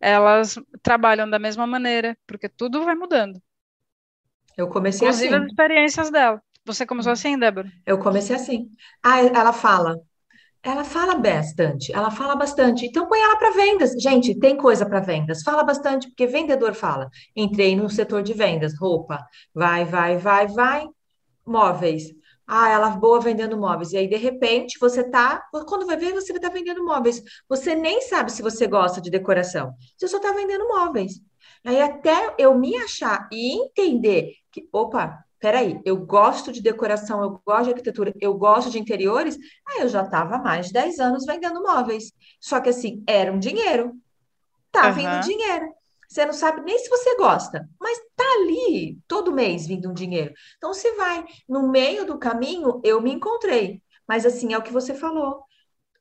[0.00, 3.38] elas trabalham da mesma maneira, porque tudo vai mudando.
[4.56, 5.44] Eu comecei Inclusive assim.
[5.44, 6.42] as experiências dela.
[6.64, 7.70] Você começou assim, Débora?
[7.84, 8.70] Eu comecei assim.
[9.02, 9.96] Ah, ela fala.
[10.62, 12.86] Ela fala bastante, ela fala bastante.
[12.86, 13.92] Então põe ela para vendas.
[14.00, 15.42] Gente, tem coisa para vendas.
[15.42, 17.10] Fala bastante, porque vendedor fala.
[17.36, 19.18] Entrei no setor de vendas, roupa.
[19.54, 20.86] Vai, vai, vai, vai.
[21.46, 22.04] Móveis.
[22.50, 23.92] Ah, ela boa vendendo móveis.
[23.92, 25.46] E aí, de repente, você tá.
[25.68, 27.22] Quando vai ver, você está vendendo móveis.
[27.46, 29.74] Você nem sabe se você gosta de decoração.
[29.96, 31.20] Você só está vendendo móveis.
[31.62, 37.40] Aí, até eu me achar e entender que, opa, peraí, eu gosto de decoração, eu
[37.44, 39.36] gosto de arquitetura, eu gosto de interiores,
[39.68, 42.12] aí eu já estava há mais de 10 anos vendendo móveis.
[42.40, 43.92] Só que assim, era um dinheiro.
[44.72, 44.94] Tá uhum.
[44.94, 45.77] vindo dinheiro.
[46.08, 50.32] Você não sabe nem se você gosta, mas tá ali todo mês vindo um dinheiro.
[50.56, 53.82] Então, se vai no meio do caminho, eu me encontrei.
[54.06, 55.42] Mas assim, é o que você falou.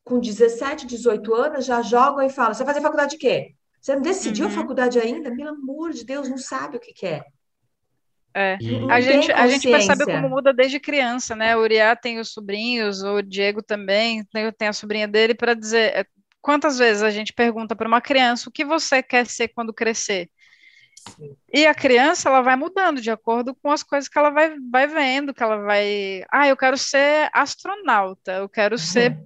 [0.06, 3.54] Com 17, 18 anos, já jogam e falam: você vai fazer faculdade de quê?
[3.82, 4.52] Você não decidiu uhum.
[4.52, 5.36] a faculdade ainda?
[5.36, 7.26] Pelo amor de Deus, não sabe o que quer.
[8.34, 8.58] É.
[8.90, 11.58] A, gente, a gente percebe como muda desde criança, né?
[11.58, 15.98] O Uriá tem os sobrinhos, o Diego também tem, tem a sobrinha dele para dizer
[15.98, 16.06] é,
[16.48, 20.30] quantas vezes a gente pergunta para uma criança o que você quer ser quando crescer?
[21.52, 24.88] E a criança ela vai mudando de acordo com as coisas que ela vai, vai
[24.88, 26.24] vendo, que ela vai.
[26.32, 28.80] Ah, eu quero ser astronauta, eu quero uhum.
[28.80, 29.20] ser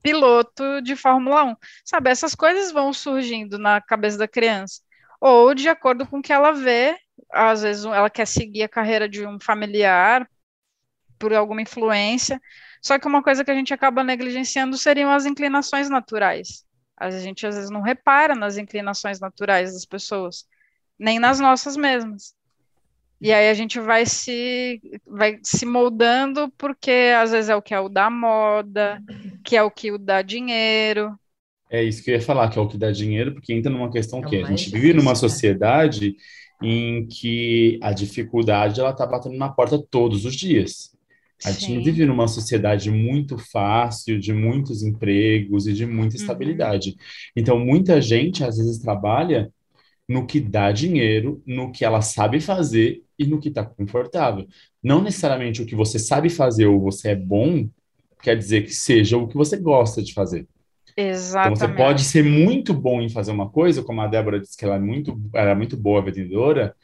[0.00, 1.56] piloto de Fórmula 1.
[1.84, 4.80] Sabe, essas coisas vão surgindo na cabeça da criança.
[5.20, 6.96] Ou de acordo com o que ela vê,
[7.32, 10.30] às vezes ela quer seguir a carreira de um familiar
[11.18, 12.40] por alguma influência.
[12.80, 16.67] Só que uma coisa que a gente acaba negligenciando seriam as inclinações naturais.
[16.98, 20.46] A gente às vezes não repara nas inclinações naturais das pessoas,
[20.98, 22.34] nem nas nossas mesmas.
[23.20, 27.74] E aí a gente vai se vai se moldando porque às vezes é o que
[27.74, 29.02] é o da moda,
[29.44, 31.18] que é o que o dá dinheiro.
[31.70, 33.90] É isso que eu ia falar, que é o que dá dinheiro, porque entra numa
[33.90, 36.16] questão é que a gente vive numa sociedade
[36.62, 40.96] em que a dificuldade ela está batendo na porta todos os dias.
[41.44, 46.20] A gente não vive numa sociedade muito fácil, de muitos empregos e de muita uhum.
[46.20, 46.90] estabilidade.
[46.90, 46.96] Uhum.
[47.36, 49.52] Então, muita gente, às vezes, trabalha
[50.08, 54.46] no que dá dinheiro, no que ela sabe fazer e no que está confortável.
[54.82, 57.68] Não necessariamente o que você sabe fazer ou você é bom
[58.22, 60.46] quer dizer que seja o que você gosta de fazer.
[60.96, 61.56] Exatamente.
[61.56, 64.64] Então você pode ser muito bom em fazer uma coisa, como a Débora disse que
[64.64, 66.74] ela é muito, ela é muito boa vendedora,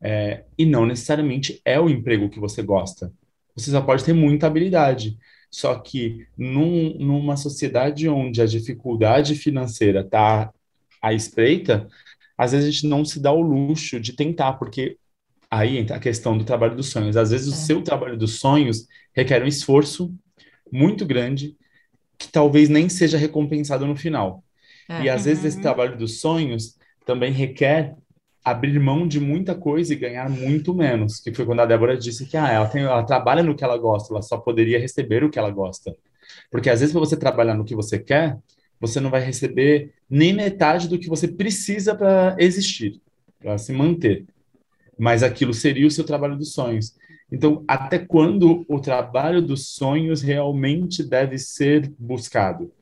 [0.00, 3.12] é, e não necessariamente é o emprego que você gosta.
[3.58, 5.18] Você só pode ter muita habilidade.
[5.50, 10.52] Só que num, numa sociedade onde a dificuldade financeira está
[11.00, 11.88] à espreita,
[12.36, 14.96] às vezes a gente não se dá o luxo de tentar, porque
[15.50, 17.16] aí entra a questão do trabalho dos sonhos.
[17.16, 17.56] Às vezes o é.
[17.56, 20.14] seu trabalho dos sonhos requer um esforço
[20.70, 21.56] muito grande
[22.18, 24.44] que talvez nem seja recompensado no final.
[24.88, 25.02] É.
[25.02, 25.62] E às vezes esse uhum.
[25.62, 27.96] trabalho dos sonhos também requer
[28.50, 32.26] abrir mão de muita coisa e ganhar muito menos, que foi quando a Débora disse
[32.26, 35.30] que ah, ela, tem, ela trabalha no que ela gosta, ela só poderia receber o
[35.30, 35.96] que ela gosta.
[36.50, 38.38] Porque às vezes para você trabalhar no que você quer,
[38.80, 43.00] você não vai receber nem metade do que você precisa para existir,
[43.40, 44.24] para se manter.
[44.98, 46.96] Mas aquilo seria o seu trabalho dos sonhos.
[47.30, 52.72] Então, até quando o trabalho dos sonhos realmente deve ser buscado?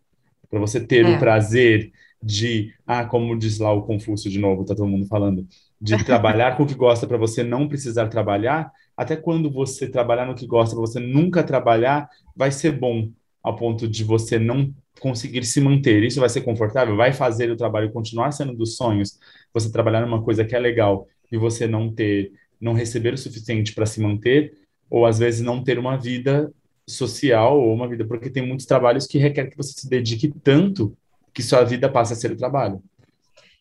[0.48, 1.16] Para você ter é.
[1.16, 5.46] o prazer de, ah, como diz lá o Confúcio de novo, tá todo mundo falando,
[5.80, 10.26] de trabalhar com o que gosta para você não precisar trabalhar, até quando você trabalhar
[10.26, 13.10] no que gosta para você nunca trabalhar, vai ser bom
[13.42, 16.02] ao ponto de você não conseguir se manter.
[16.02, 16.96] Isso vai ser confortável?
[16.96, 19.18] Vai fazer o trabalho continuar sendo dos sonhos?
[19.52, 23.74] Você trabalhar numa coisa que é legal e você não ter, não receber o suficiente
[23.74, 24.54] para se manter,
[24.88, 26.52] ou às vezes não ter uma vida
[26.88, 30.96] social ou uma vida, porque tem muitos trabalhos que requer que você se dedique tanto
[31.36, 32.82] que sua vida passa a ser o trabalho.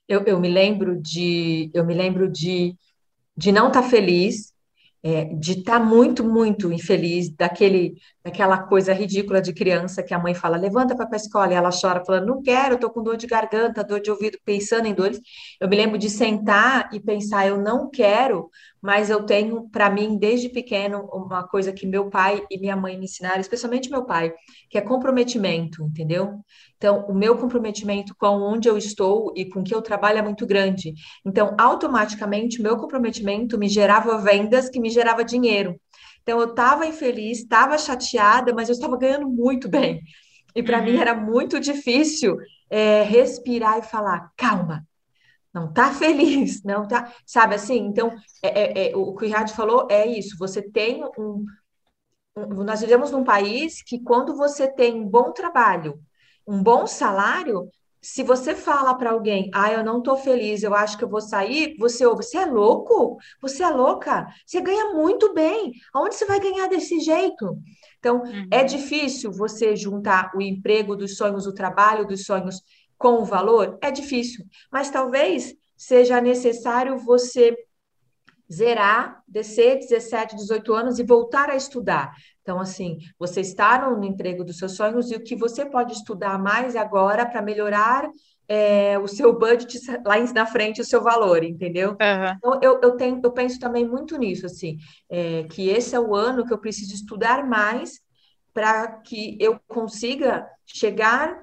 [0.07, 2.73] Eu, eu me lembro de eu me lembro de,
[3.35, 4.53] de não estar tá feliz
[5.03, 10.17] é, de estar tá muito, muito infeliz, daquele, daquela coisa ridícula de criança que a
[10.17, 13.17] mãe fala, levanta para a escola, e ela chora, falando, não quero, estou com dor
[13.17, 15.21] de garganta, dor de ouvido, pensando em dores.
[15.61, 18.49] Eu me lembro de sentar e pensar, eu não quero,
[18.81, 22.97] mas eu tenho, para mim, desde pequeno, uma coisa que meu pai e minha mãe
[22.97, 24.33] me ensinaram, especialmente meu pai,
[24.71, 26.39] que é comprometimento, entendeu?
[26.77, 30.47] Então, o meu comprometimento com onde eu estou e com que eu trabalho é muito
[30.47, 30.93] grande.
[31.23, 35.79] Então, automaticamente, o meu comprometimento me gerava vendas que me gerava dinheiro.
[36.25, 40.01] Então, eu estava infeliz, estava chateada, mas eu estava ganhando muito bem.
[40.55, 40.85] E para uhum.
[40.85, 42.35] mim era muito difícil
[42.67, 44.83] é, respirar e falar: calma,
[45.53, 47.77] não tá feliz, não tá, sabe assim?
[47.77, 48.11] Então,
[48.41, 51.45] é, é, é o que o Riad falou é isso: você tem um,
[52.35, 52.63] um.
[52.63, 55.99] Nós vivemos num país que, quando você tem um bom trabalho,
[56.47, 57.69] um bom salário,
[58.05, 61.19] se você fala para alguém, ah, eu não estou feliz, eu acho que eu vou
[61.19, 63.17] sair, você ouve, você é louco?
[63.41, 64.27] Você é louca?
[64.45, 65.73] Você ganha muito bem.
[65.91, 67.57] Aonde você vai ganhar desse jeito?
[67.97, 68.47] Então, uhum.
[68.51, 72.61] é difícil você juntar o emprego dos sonhos, o trabalho dos sonhos
[72.95, 73.79] com o valor?
[73.81, 77.57] É difícil, mas talvez seja necessário você
[78.53, 82.13] zerar, descer 17, 18 anos e voltar a estudar.
[82.45, 86.37] Então, assim, você está no emprego dos seus sonhos e o que você pode estudar
[86.37, 88.07] mais agora para melhorar
[88.47, 91.97] é, o seu budget lá na frente, o seu valor, entendeu?
[91.99, 92.35] Uhum.
[92.37, 94.77] Então, eu, eu, tenho, eu penso também muito nisso, assim,
[95.09, 97.99] é, que esse é o ano que eu preciso estudar mais
[98.53, 101.41] para que eu consiga chegar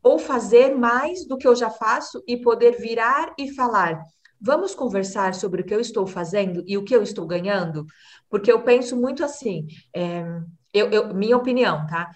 [0.00, 4.00] ou fazer mais do que eu já faço e poder virar e falar.
[4.40, 7.84] Vamos conversar sobre o que eu estou fazendo e o que eu estou ganhando?
[8.28, 10.24] Porque eu penso muito assim, é,
[10.72, 12.10] eu, eu, minha opinião, tá?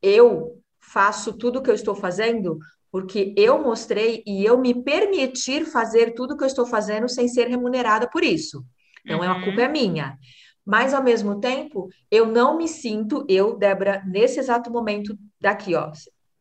[0.00, 2.58] Eu faço tudo o que eu estou fazendo
[2.90, 7.28] porque eu mostrei e eu me permitir fazer tudo o que eu estou fazendo sem
[7.28, 8.64] ser remunerada por isso.
[9.04, 9.38] Então, é uhum.
[9.38, 10.18] a culpa é minha.
[10.64, 15.92] Mas, ao mesmo tempo, eu não me sinto, eu, Débora, nesse exato momento daqui, ó,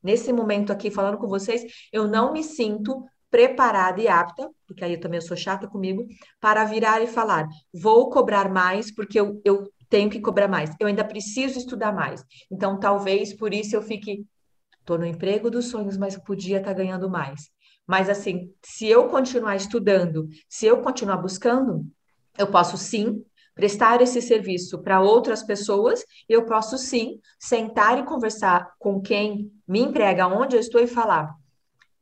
[0.02, 3.04] nesse momento aqui falando com vocês, eu não me sinto
[3.36, 6.08] preparada e apta, porque aí eu também sou chata comigo,
[6.40, 10.88] para virar e falar: vou cobrar mais porque eu, eu tenho que cobrar mais, eu
[10.88, 12.24] ainda preciso estudar mais.
[12.50, 14.26] Então, talvez por isso eu fique,
[14.80, 17.50] estou no emprego dos sonhos, mas podia estar tá ganhando mais.
[17.86, 21.86] Mas, assim, se eu continuar estudando, se eu continuar buscando,
[22.38, 23.22] eu posso sim
[23.54, 29.82] prestar esse serviço para outras pessoas, eu posso sim sentar e conversar com quem me
[29.82, 31.36] emprega onde eu estou e falar: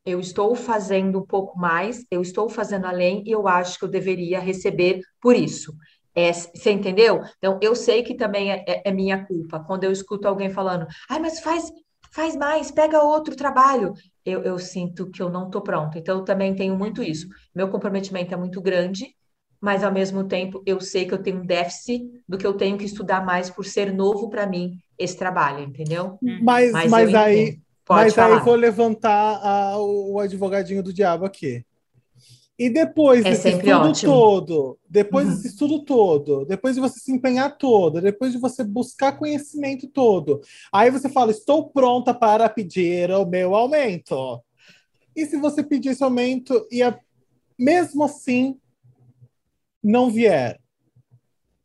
[0.05, 3.89] eu estou fazendo um pouco mais, eu estou fazendo além e eu acho que eu
[3.89, 5.73] deveria receber por isso.
[6.15, 7.21] É, você entendeu?
[7.37, 9.59] Então, eu sei que também é, é, é, minha culpa.
[9.59, 11.71] Quando eu escuto alguém falando, ai, mas faz,
[12.11, 13.93] faz mais, pega outro trabalho,
[14.23, 15.97] eu, eu sinto que eu não estou pronto.
[15.97, 17.27] Então, eu também tenho muito isso.
[17.55, 19.15] Meu comprometimento é muito grande,
[19.59, 22.77] mas ao mesmo tempo eu sei que eu tenho um déficit do que eu tenho
[22.77, 26.19] que estudar mais por ser novo para mim esse trabalho, entendeu?
[26.21, 27.57] Mas, mas, mas aí,
[27.89, 28.37] mas falar.
[28.37, 31.65] aí vou levantar a, o advogadinho do diabo aqui.
[32.57, 34.13] E depois é desse estudo ótimo.
[34.13, 35.33] todo, depois uhum.
[35.33, 40.39] desse estudo todo, depois de você se empenhar todo, depois de você buscar conhecimento todo,
[40.71, 44.39] aí você fala: estou pronta para pedir o meu aumento.
[45.15, 46.97] E se você pedir esse aumento e a,
[47.57, 48.57] mesmo assim
[49.83, 50.62] não vier?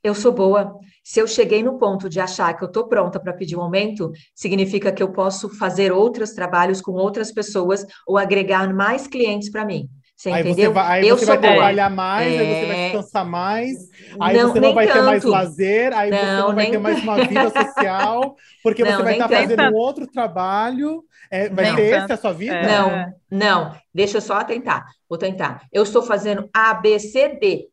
[0.08, 0.74] Eu sou boa.
[1.04, 4.10] Se eu cheguei no ponto de achar que eu estou pronta para pedir um aumento,
[4.34, 9.64] significa que eu posso fazer outros trabalhos com outras pessoas ou agregar mais clientes para
[9.64, 9.88] mim.
[10.16, 10.70] Você aí entendeu?
[10.70, 12.38] Você vai, aí eu você vai trabalhar mais, é...
[12.38, 12.84] aí você vai é.
[12.86, 13.76] descansar mais,
[14.18, 14.98] aí não, você não vai tanto.
[14.98, 18.96] ter mais lazer, aí não, você não vai ter mais uma vida social, porque não,
[18.96, 21.04] você vai estar fazendo um outro trabalho.
[21.30, 22.56] É, vai ser esse a sua vida?
[22.56, 22.66] É.
[22.66, 23.76] Não, não.
[23.94, 24.86] Deixa eu só tentar.
[25.08, 25.62] Vou tentar.
[25.70, 27.68] Eu estou fazendo A, B, C, D,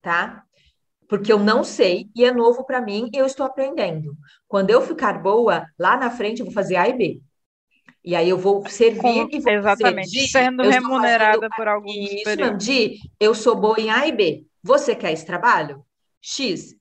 [0.00, 0.44] tá?
[1.12, 4.16] Porque eu não sei e é novo para mim e eu estou aprendendo.
[4.48, 7.20] Quando eu ficar boa, lá na frente eu vou fazer A e B.
[8.02, 12.24] E aí eu vou servir Com, e vou Exatamente, dizer, sendo remunerada por algum Isso,
[12.24, 12.56] período.
[12.56, 14.46] Di, eu sou boa em A e B.
[14.62, 15.84] Você quer esse trabalho?
[16.18, 16.74] X.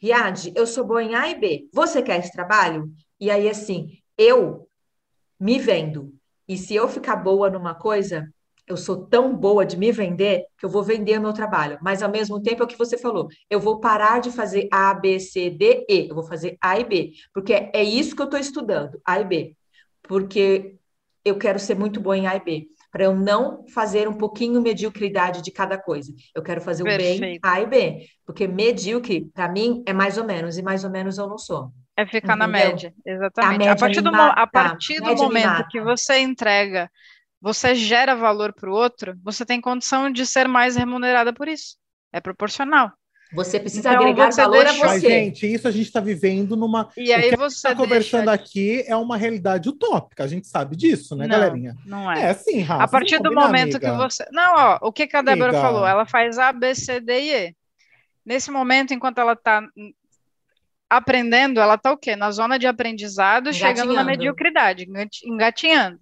[0.00, 1.68] Riad, eu sou boa em A e B.
[1.70, 2.90] Você quer esse trabalho?
[3.20, 4.66] E aí, assim, eu
[5.38, 6.10] me vendo.
[6.48, 8.32] E se eu ficar boa numa coisa,
[8.66, 11.78] eu sou tão boa de me vender que eu vou vender meu trabalho.
[11.82, 14.92] Mas ao mesmo tempo é o que você falou, eu vou parar de fazer A,
[14.94, 16.08] B, C, D, E.
[16.08, 19.24] Eu vou fazer A e B, porque é isso que eu estou estudando, A e
[19.24, 19.56] B
[20.06, 20.76] porque
[21.24, 24.60] eu quero ser muito boa em A e B, para eu não fazer um pouquinho
[24.60, 26.12] mediocridade de cada coisa.
[26.34, 30.24] Eu quero fazer o bem A e B, porque medíocre, para mim, é mais ou
[30.24, 31.72] menos, e mais ou menos eu não sou.
[31.96, 32.36] É ficar Entendeu?
[32.36, 33.68] na média, exatamente.
[33.68, 36.90] A, a partir do, a partir do momento que você entrega,
[37.44, 41.76] você gera valor para o outro, você tem condição de ser mais remunerada por isso.
[42.10, 42.90] É proporcional.
[43.34, 44.70] Você precisa então, agregar você valor deixa...
[44.70, 44.86] a você.
[44.86, 46.88] Mas, gente, isso a gente está vivendo numa.
[46.96, 50.24] E aí o que você está conversando aqui é uma realidade utópica.
[50.24, 51.76] A gente sabe disso, né, não, galerinha?
[51.84, 52.30] Não é.
[52.30, 52.84] É sim, Rafa.
[52.84, 53.90] A partir do momento amiga.
[53.90, 54.24] que você.
[54.32, 55.60] Não, ó, o que, que a Débora amiga.
[55.60, 55.86] falou?
[55.86, 57.54] Ela faz A, B, C, D e E.
[58.24, 59.62] Nesse momento, enquanto ela está
[60.88, 62.16] aprendendo, ela está o quê?
[62.16, 64.86] Na zona de aprendizado, chegando na mediocridade,
[65.26, 65.98] engatinhando.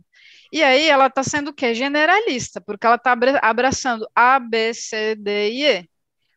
[0.52, 1.74] E aí ela está sendo o quê?
[1.74, 5.88] Generalista, porque ela está abraçando A, B, C, D e E.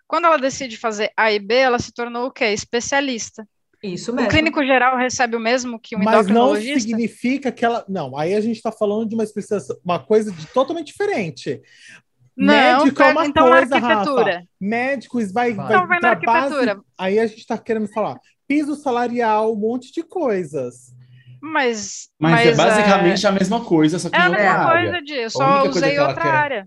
[0.07, 2.45] Quando ela decide fazer A e B, ela se tornou o quê?
[2.45, 3.45] Especialista.
[3.83, 4.27] Isso mesmo.
[4.27, 6.73] O clínico geral recebe o mesmo que um Mas endocrinologista?
[6.73, 7.83] não significa que ela...
[7.89, 11.61] Não, aí a gente está falando de uma especialização, uma coisa de totalmente diferente.
[12.37, 14.43] Não, Médico é uma então coisa, Rafa.
[14.59, 16.81] Médicos vai, vai, então vai na base...
[16.97, 20.94] Aí a gente está querendo falar piso salarial, um monte de coisas.
[21.47, 23.29] Mas, mas, mas é basicamente é...
[23.29, 26.65] a mesma coisa, só que é a mesma coisa, de, eu só usei outra área.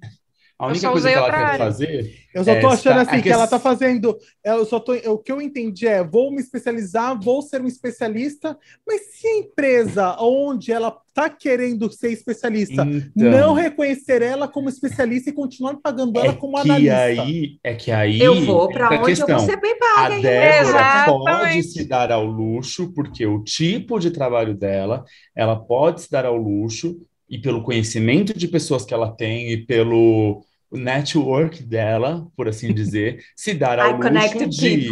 [0.58, 1.58] A única coisa que ela quer área.
[1.58, 2.14] fazer.
[2.34, 4.18] Eu só tô é achando assim, que ela tá fazendo.
[4.44, 8.58] Eu só tô, o que eu entendi é: vou me especializar, vou ser um especialista,
[8.84, 14.68] mas se a empresa onde ela tá querendo ser especialista então, não reconhecer ela como
[14.68, 17.22] especialista e continuar pagando é ela como analista.
[17.22, 18.20] Aí, é que aí.
[18.20, 19.28] Eu vou para onde questão.
[19.28, 20.16] eu vou ser bem paga.
[20.16, 25.04] A Débora pode se dar ao luxo, porque o tipo de trabalho dela,
[25.36, 27.00] ela pode se dar ao luxo
[27.30, 30.42] e pelo conhecimento de pessoas que ela tem e pelo
[30.76, 34.90] network dela, por assim dizer, se dar ao luxo de,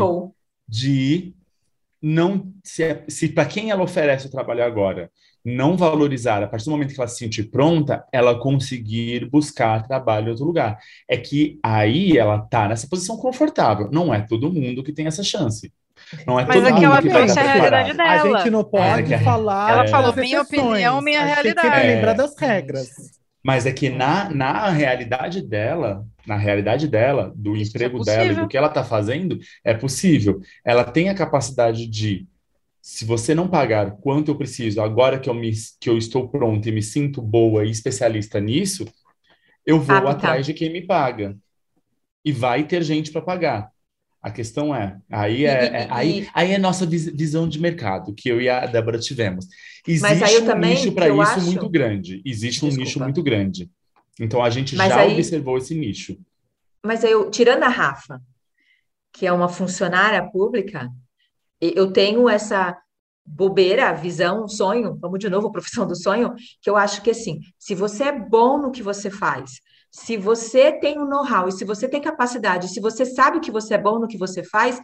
[0.68, 1.35] de
[2.01, 5.11] não se, é, se para quem ela oferece o trabalho agora
[5.47, 10.27] não valorizar a partir do momento que ela se sentir pronta, ela conseguir buscar trabalho
[10.27, 10.77] em outro lugar.
[11.09, 13.89] É que aí ela tá nessa posição confortável.
[13.93, 15.72] Não é todo mundo que tem essa chance.
[16.27, 18.11] Não é Mas todo aquela mundo que trouxe a realidade dela.
[18.11, 19.70] A gente não pode é, falar.
[19.70, 21.70] Ela falou minha opinião, minha a realidade.
[21.70, 22.89] Tem que lembrar das regras.
[23.47, 28.05] Mas é que na, na realidade dela, na realidade dela, do Isso é emprego é
[28.05, 30.40] dela e do que ela está fazendo, é possível.
[30.64, 32.26] Ela tem a capacidade de,
[32.82, 36.68] se você não pagar quanto eu preciso, agora que eu, me, que eu estou pronta
[36.68, 38.84] e me sinto boa e especialista nisso,
[39.64, 40.11] eu vou ah, tá.
[40.11, 41.36] atrás de quem me paga.
[42.24, 43.70] E vai ter gente para pagar.
[44.27, 48.41] A questão é, aí é, é aí, aí é nossa visão de mercado, que eu
[48.41, 49.47] e a Débora tivemos.
[49.87, 51.43] Existe um nicho para isso acho...
[51.43, 52.22] muito grande.
[52.24, 52.74] Existe Desculpa.
[52.74, 53.70] um nicho muito grande.
[54.18, 56.18] Então a gente mas já aí, observou esse nicho.
[56.85, 58.20] Mas eu, tirando a Rafa,
[59.12, 60.91] que é uma funcionária pública,
[61.61, 62.77] eu tenho essa
[63.24, 67.77] bobeira, visão, sonho, vamos de novo, profissão do sonho, que eu acho que assim, se
[67.77, 69.61] você é bom no que você faz,
[69.97, 73.74] se você tem um know-how e se você tem capacidade, se você sabe que você
[73.74, 74.78] é bom no que você faz,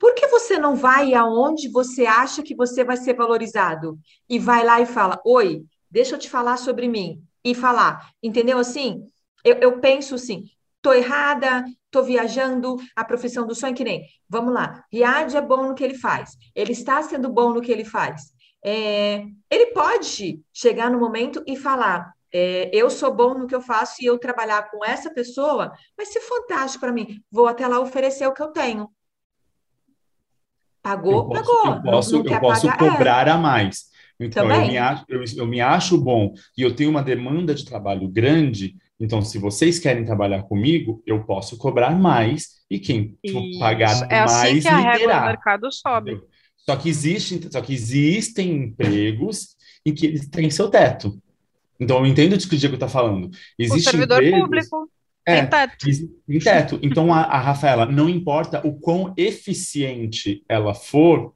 [0.00, 3.96] por que você não vai aonde você acha que você vai ser valorizado
[4.28, 8.58] e vai lá e fala: Oi, deixa eu te falar sobre mim e falar, entendeu?
[8.58, 9.00] Assim,
[9.44, 10.42] eu, eu penso assim:
[10.82, 15.68] tô errada, estou viajando, a profissão do sonho, que nem, vamos lá, Riad é bom
[15.68, 18.32] no que ele faz, ele está sendo bom no que ele faz.
[18.62, 23.60] É, ele pode chegar no momento e falar: é, eu sou bom no que eu
[23.60, 27.20] faço e eu trabalhar com essa pessoa vai ser fantástico para mim.
[27.30, 28.88] Vou até lá oferecer o que eu tenho.
[30.82, 31.74] Pagou, eu posso, pagou.
[31.74, 32.90] Eu posso, não, não eu posso pagar, é.
[32.90, 33.30] cobrar é.
[33.30, 33.90] a mais.
[34.18, 37.64] Então, eu me, acho, eu, eu me acho bom e eu tenho uma demanda de
[37.64, 38.76] trabalho grande.
[38.98, 43.58] Então, se vocês querem trabalhar comigo, eu posso cobrar mais e quem Isso.
[43.58, 46.20] pagar é assim mais assim que a regra do mercado sobe.
[46.58, 51.18] Só que, existe, só que existem empregos em que eles têm seu teto.
[51.80, 53.30] Então, eu entendo o que o Diego está falando.
[53.58, 54.90] Existe o servidor empregos, público
[55.26, 55.86] é, tem teto.
[56.26, 56.78] Tem teto.
[56.82, 61.34] Então, a, a Rafaela, não importa o quão eficiente ela for,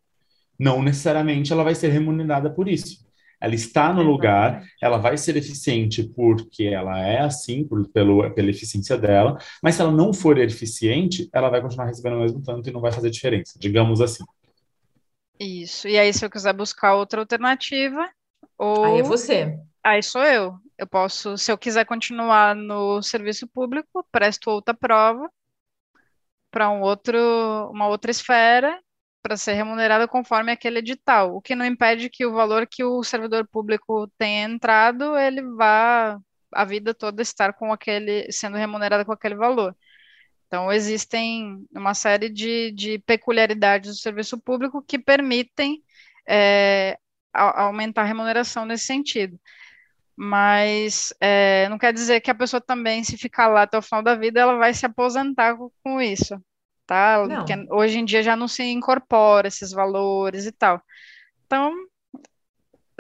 [0.59, 3.05] não necessariamente ela vai ser remunerada por isso.
[3.41, 8.51] Ela está no lugar, ela vai ser eficiente porque ela é assim, por, pelo, pela
[8.51, 12.69] eficiência dela, mas se ela não for eficiente, ela vai continuar recebendo o mesmo tanto
[12.69, 14.25] e não vai fazer diferença, digamos assim.
[15.39, 15.89] Isso.
[15.89, 18.09] E aí, se eu quiser buscar outra alternativa,
[18.57, 18.85] ou...
[18.85, 19.59] Aí é você.
[19.85, 20.59] Aí sou eu.
[20.79, 25.31] Eu posso, se eu quiser continuar no serviço público, presto outra prova
[26.51, 27.19] para um outro,
[27.71, 28.81] uma outra esfera
[29.23, 33.03] para ser remunerada conforme aquele edital, o que não impede que o valor que o
[33.03, 36.19] servidor público tenha entrado, ele vá
[36.53, 39.77] a vida toda estar com aquele, sendo remunerada com aquele valor.
[40.47, 45.83] Então, existem uma série de, de peculiaridades do serviço público que permitem
[46.29, 46.99] é,
[47.33, 49.39] aumentar a remuneração nesse sentido.
[50.17, 54.03] Mas é, não quer dizer que a pessoa também, se ficar lá até o final
[54.03, 56.41] da vida, ela vai se aposentar com, com isso,
[56.87, 57.27] tá?
[57.27, 57.39] Não.
[57.39, 60.81] Porque hoje em dia já não se incorpora esses valores e tal.
[61.47, 61.75] Então,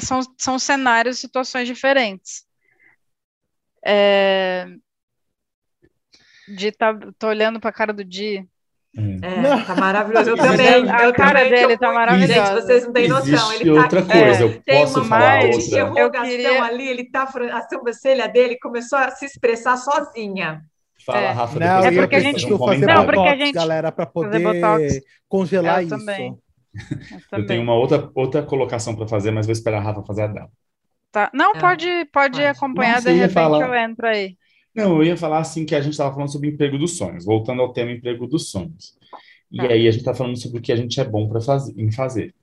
[0.00, 2.44] são, são cenários, situações diferentes.
[3.86, 4.66] É,
[6.48, 8.46] Di tá, tô olhando para a cara do Di.
[8.96, 10.30] É, tá maravilhoso.
[10.30, 10.90] Eu também.
[10.90, 12.32] A eu cara também, dele tá maravilhosa.
[12.34, 13.52] Gente, vocês não têm noção.
[13.52, 16.00] Ele tá outra coisa, eu tem posso falar outra.
[16.00, 16.62] Eu queria...
[16.62, 20.62] ali, ele tá, a sobrancelha dele começou a se expressar sozinha.
[21.04, 21.30] Fala, é.
[21.32, 21.58] Rafa.
[21.58, 24.42] Não, é porque a gente um fazer não, porque a gente galera, para poder
[25.28, 25.98] congelar eu isso.
[25.98, 26.38] Também.
[27.32, 30.22] Eu, eu tenho uma outra, outra colocação para fazer, mas vou esperar a Rafa fazer
[30.22, 30.50] a dela.
[31.10, 31.30] Tá.
[31.32, 31.58] Não, é.
[31.58, 34.36] pode, pode acompanhar, de repente eu entro aí.
[34.74, 37.62] Não, eu ia falar assim que a gente estava falando sobre emprego dos sonhos, voltando
[37.62, 38.98] ao tema emprego dos sonhos.
[39.50, 39.68] E tá.
[39.68, 41.92] aí a gente está falando sobre o que a gente é bom para fazer, em
[41.92, 42.34] fazer.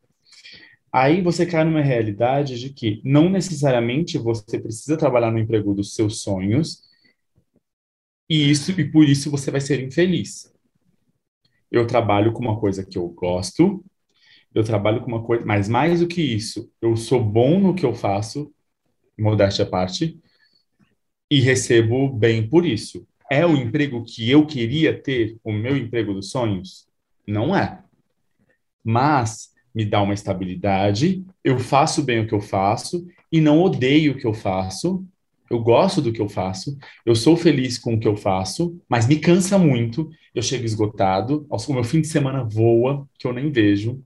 [0.93, 5.93] Aí você cai numa realidade de que não necessariamente você precisa trabalhar no emprego dos
[5.93, 6.83] seus sonhos,
[8.29, 10.53] e isso e por isso você vai ser infeliz.
[11.69, 13.83] Eu trabalho com uma coisa que eu gosto,
[14.53, 17.85] eu trabalho com uma coisa, mas mais do que isso, eu sou bom no que
[17.85, 18.53] eu faço,
[19.17, 20.19] modéstia à parte,
[21.31, 23.07] e recebo bem por isso.
[23.31, 26.85] É o emprego que eu queria ter, o meu emprego dos sonhos?
[27.25, 27.79] Não é.
[28.83, 34.11] Mas me dá uma estabilidade, eu faço bem o que eu faço e não odeio
[34.11, 35.05] o que eu faço.
[35.49, 39.07] Eu gosto do que eu faço, eu sou feliz com o que eu faço, mas
[39.07, 43.51] me cansa muito, eu chego esgotado, o meu fim de semana voa, que eu nem
[43.51, 44.01] vejo.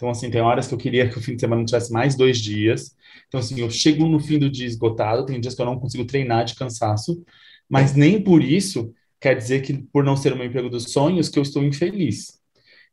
[0.00, 2.16] Então, assim, tem horas que eu queria que o fim de semana não tivesse mais
[2.16, 2.96] dois dias,
[3.28, 6.06] então, assim, eu chego no fim do dia esgotado, tem dias que eu não consigo
[6.06, 7.22] treinar de cansaço,
[7.68, 11.28] mas nem por isso quer dizer que, por não ser o meu emprego dos sonhos,
[11.28, 12.40] que eu estou infeliz.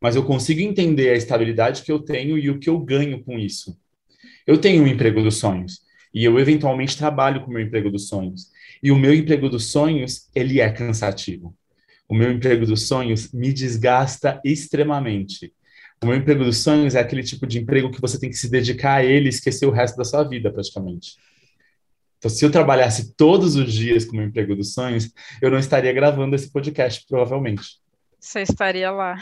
[0.02, 3.40] Mas eu consigo entender a estabilidade que eu tenho e o que eu ganho com
[3.40, 3.80] isso.
[4.46, 5.80] Eu tenho um emprego dos sonhos
[6.14, 8.52] e eu eventualmente trabalho com o meu emprego dos sonhos.
[8.84, 11.56] E o meu emprego dos sonhos, ele é cansativo.
[12.10, 15.54] O meu emprego dos sonhos me desgasta extremamente.
[16.02, 18.50] O meu emprego dos sonhos é aquele tipo de emprego que você tem que se
[18.50, 21.16] dedicar a ele e esquecer o resto da sua vida, praticamente.
[22.20, 25.58] Então, se eu trabalhasse todos os dias com o meu emprego dos sonhos, eu não
[25.58, 27.80] estaria gravando esse podcast, provavelmente.
[28.20, 29.18] Você estaria lá.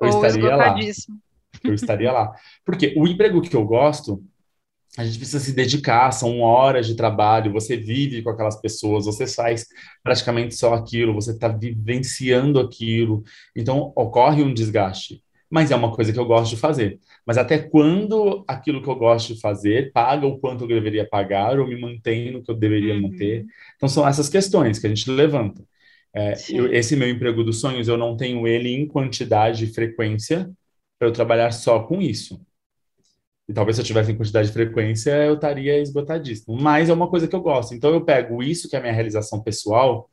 [0.00, 0.74] Eu Ou estaria lá.
[1.64, 2.32] Eu estaria lá.
[2.64, 4.22] Porque o emprego que eu gosto,
[4.96, 9.26] a gente precisa se dedicar, são horas de trabalho, você vive com aquelas pessoas, você
[9.26, 9.66] faz
[10.02, 13.22] praticamente só aquilo, você está vivenciando aquilo,
[13.54, 15.22] então ocorre um desgaste
[15.56, 17.00] mas é uma coisa que eu gosto de fazer.
[17.24, 21.58] Mas até quando aquilo que eu gosto de fazer paga o quanto eu deveria pagar
[21.58, 23.00] ou me mantém no que eu deveria uhum.
[23.00, 23.46] manter?
[23.74, 25.64] Então são essas questões que a gente levanta.
[26.14, 30.50] É, eu, esse meu emprego dos sonhos, eu não tenho ele em quantidade e frequência
[30.98, 32.38] para eu trabalhar só com isso.
[33.48, 36.54] E talvez se eu tivesse em quantidade de frequência, eu estaria esgotadíssimo.
[36.60, 37.74] Mas é uma coisa que eu gosto.
[37.74, 40.10] Então eu pego isso que é a minha realização pessoal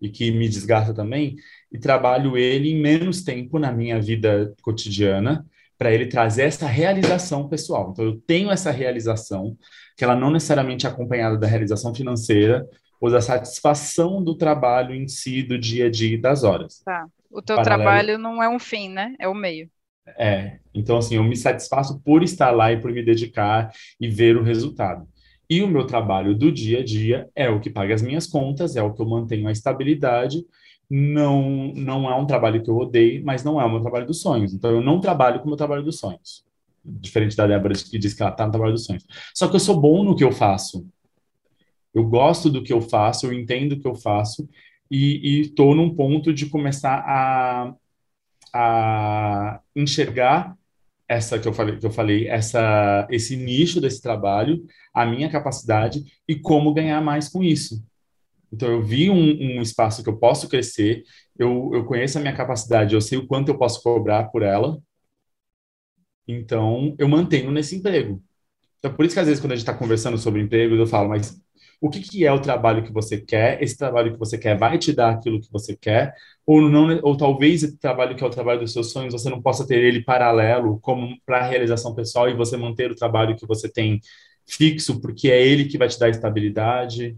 [0.00, 1.36] e que me desgasta também,
[1.72, 5.44] e trabalho ele em menos tempo na minha vida cotidiana
[5.78, 7.90] para ele trazer essa realização pessoal.
[7.92, 9.56] Então, eu tenho essa realização,
[9.96, 12.66] que ela não necessariamente é acompanhada da realização financeira,
[13.00, 16.80] ou da satisfação do trabalho em si, do dia a dia e das horas.
[16.84, 17.06] Tá.
[17.30, 17.82] O teu Paralelo.
[17.82, 19.14] trabalho não é um fim, né?
[19.18, 19.68] É o meio.
[20.18, 20.58] É.
[20.72, 23.70] Então, assim, eu me satisfaço por estar lá e por me dedicar
[24.00, 25.06] e ver o resultado.
[25.48, 28.76] E o meu trabalho do dia a dia é o que paga as minhas contas,
[28.76, 30.44] é o que eu mantenho a estabilidade.
[30.88, 34.20] Não, não é um trabalho que eu odeio, mas não é o meu trabalho dos
[34.20, 34.52] sonhos.
[34.52, 36.44] Então, eu não trabalho com o meu trabalho dos sonhos.
[36.84, 39.04] Diferente da Débora que diz que ela está no trabalho dos sonhos.
[39.34, 40.86] Só que eu sou bom no que eu faço.
[41.94, 44.48] Eu gosto do que eu faço, eu entendo o que eu faço
[44.90, 47.74] e estou num ponto de começar a,
[48.52, 50.56] a enxergar
[51.08, 56.04] essa que eu falei, que eu falei essa, esse nicho desse trabalho, a minha capacidade
[56.26, 57.84] e como ganhar mais com isso.
[58.52, 61.02] Então, eu vi um, um espaço que eu posso crescer,
[61.38, 64.78] eu, eu conheço a minha capacidade, eu sei o quanto eu posso cobrar por ela,
[66.26, 68.22] então eu mantenho nesse emprego.
[68.78, 71.08] Então, por isso que às vezes, quando a gente está conversando sobre empregos, eu falo,
[71.08, 71.40] mas
[71.80, 74.78] o que, que é o trabalho que você quer, esse trabalho que você quer vai
[74.78, 76.14] te dar aquilo que você quer,
[76.46, 79.42] ou não, ou talvez esse trabalho que é o trabalho dos seus sonhos, você não
[79.42, 83.46] possa ter ele paralelo como para a realização pessoal e você manter o trabalho que
[83.46, 84.00] você tem
[84.48, 87.16] fixo, porque é ele que vai te dar estabilidade.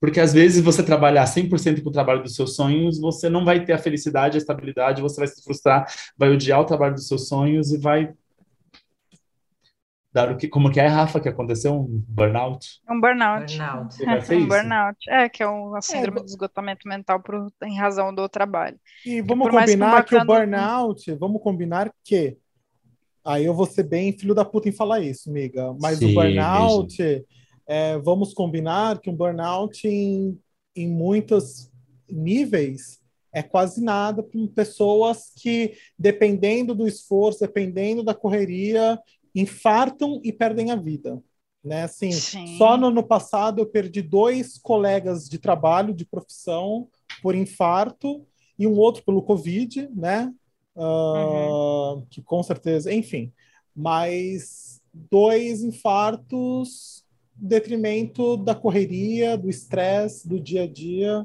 [0.00, 3.64] Porque às vezes você trabalhar 100% com o trabalho dos seus sonhos, você não vai
[3.64, 7.28] ter a felicidade, a estabilidade, você vai se frustrar, vai odiar o trabalho dos seus
[7.28, 8.12] sonhos e vai
[10.12, 12.80] dar o que, como que é, Rafa, que aconteceu um burnout?
[12.90, 13.56] Um burnout.
[13.56, 14.04] burnout.
[14.04, 15.10] É, um burnout.
[15.10, 18.78] É, que é uma síndrome é, de esgotamento mental por, em razão do trabalho.
[19.04, 22.36] E vamos combinar que, que o burnout, vamos combinar que
[23.24, 26.14] aí eu vou ser bem filho da puta em falar isso, amiga, mas Sim, o
[26.14, 27.26] burnout,
[27.66, 30.38] é, vamos combinar que um burnout em,
[30.74, 31.70] em muitos
[32.10, 32.98] níveis
[33.30, 38.98] é quase nada para pessoas que, dependendo do esforço, dependendo da correria,
[39.40, 41.22] infartam e perdem a vida.
[41.62, 41.82] Né?
[41.82, 42.12] Assim,
[42.56, 46.88] só no ano passado eu perdi dois colegas de trabalho, de profissão,
[47.22, 48.24] por infarto,
[48.58, 50.32] e um outro pelo Covid, né?
[50.74, 52.06] Uh, uhum.
[52.10, 53.32] Que com certeza, enfim.
[53.74, 57.04] Mas dois infartos
[57.38, 61.24] detrimento da correria, do estresse, do dia a dia.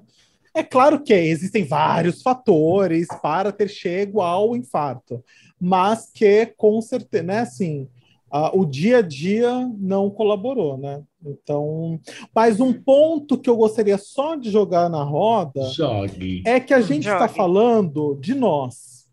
[0.53, 5.23] É claro que existem vários fatores para ter chego ao infarto,
[5.59, 7.89] mas que com certeza, né, assim,
[8.33, 11.03] uh, o dia a dia não colaborou, né?
[11.23, 11.99] Então,
[12.35, 16.43] mas um ponto que eu gostaria só de jogar na roda Jogue.
[16.45, 19.07] é que a gente está falando de nós.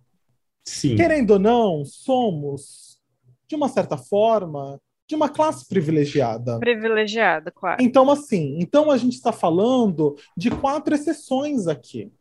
[0.65, 0.97] Sim.
[0.97, 2.99] Querendo ou não, somos,
[3.47, 6.59] de uma certa forma, de uma classe privilegiada.
[6.59, 7.83] Privilegiada, claro.
[7.83, 12.13] Então, assim, então a gente está falando de quatro exceções aqui.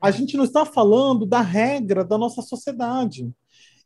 [0.00, 3.30] A gente não está falando da regra da nossa sociedade.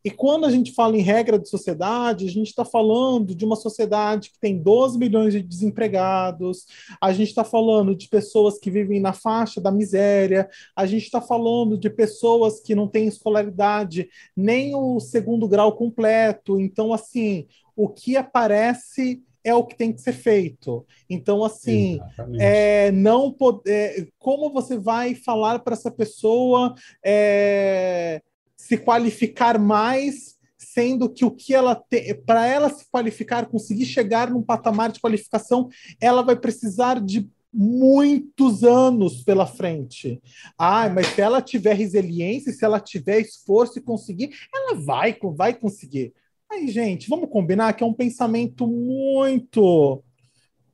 [0.05, 3.57] E quando a gente fala em regra de sociedade, a gente está falando de uma
[3.57, 6.67] sociedade que tem 12 milhões de desempregados,
[7.01, 11.23] a gente está falando de pessoas que vivem na faixa da miséria, a gente está
[11.23, 16.61] falando de pessoas que não têm escolaridade nem o segundo grau completo.
[16.61, 20.87] Então, assim, o que aparece é o que tem que ser feito.
[21.09, 21.99] Então, assim,
[22.39, 26.75] é, não poder, é, como você vai falar para essa pessoa
[27.05, 28.23] é,
[28.67, 34.31] se qualificar mais, sendo que o que ela tem, para ela se qualificar, conseguir chegar
[34.31, 35.69] num patamar de qualificação,
[36.01, 40.19] ela vai precisar de muitos anos pela frente.
[40.57, 45.53] Ah, mas se ela tiver resiliência, se ela tiver esforço e conseguir, ela vai, vai
[45.53, 46.15] conseguir.
[46.51, 50.03] Aí, gente, vamos combinar que é um pensamento muito,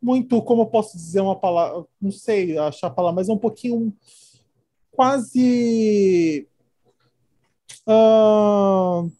[0.01, 3.39] muito, como eu posso dizer uma palavra, não sei achar a palavra, mas é um
[3.39, 3.93] pouquinho
[4.93, 6.47] quase
[7.87, 9.11] Uh,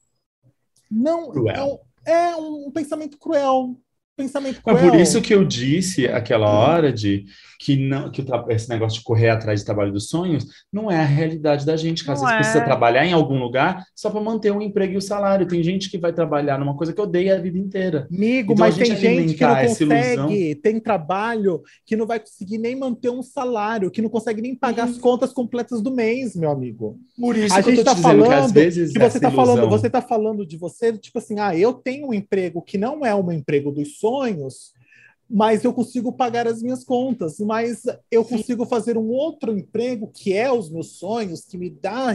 [0.91, 1.81] não, cruel.
[2.05, 3.77] é, é um pensamento cruel.
[4.21, 4.79] Pensamento cruel.
[4.79, 7.25] É por isso que eu disse aquela hora de
[7.61, 10.99] que não que o, esse negócio de correr atrás de trabalho dos sonhos não é
[10.99, 12.39] a realidade da gente, que às vezes é.
[12.39, 15.47] precisa trabalhar em algum lugar só para manter um emprego e o salário.
[15.47, 18.09] Tem gente que vai trabalhar numa coisa que odeia a vida inteira.
[18.11, 22.75] Amigo, então, mas tem gente que não consegue, tem trabalho que não vai conseguir nem
[22.75, 26.99] manter um salário, que não consegue nem pagar as contas completas do mês, meu amigo.
[27.19, 29.87] Por isso a que gente está falando que às vezes que você está falando, você
[29.87, 33.31] está falando de você, tipo assim, ah, eu tenho um emprego que não é um
[33.31, 34.10] emprego dos sonhos,
[35.33, 40.33] mas eu consigo pagar as minhas contas, mas eu consigo fazer um outro emprego que
[40.33, 42.13] é os meus sonhos, que me dá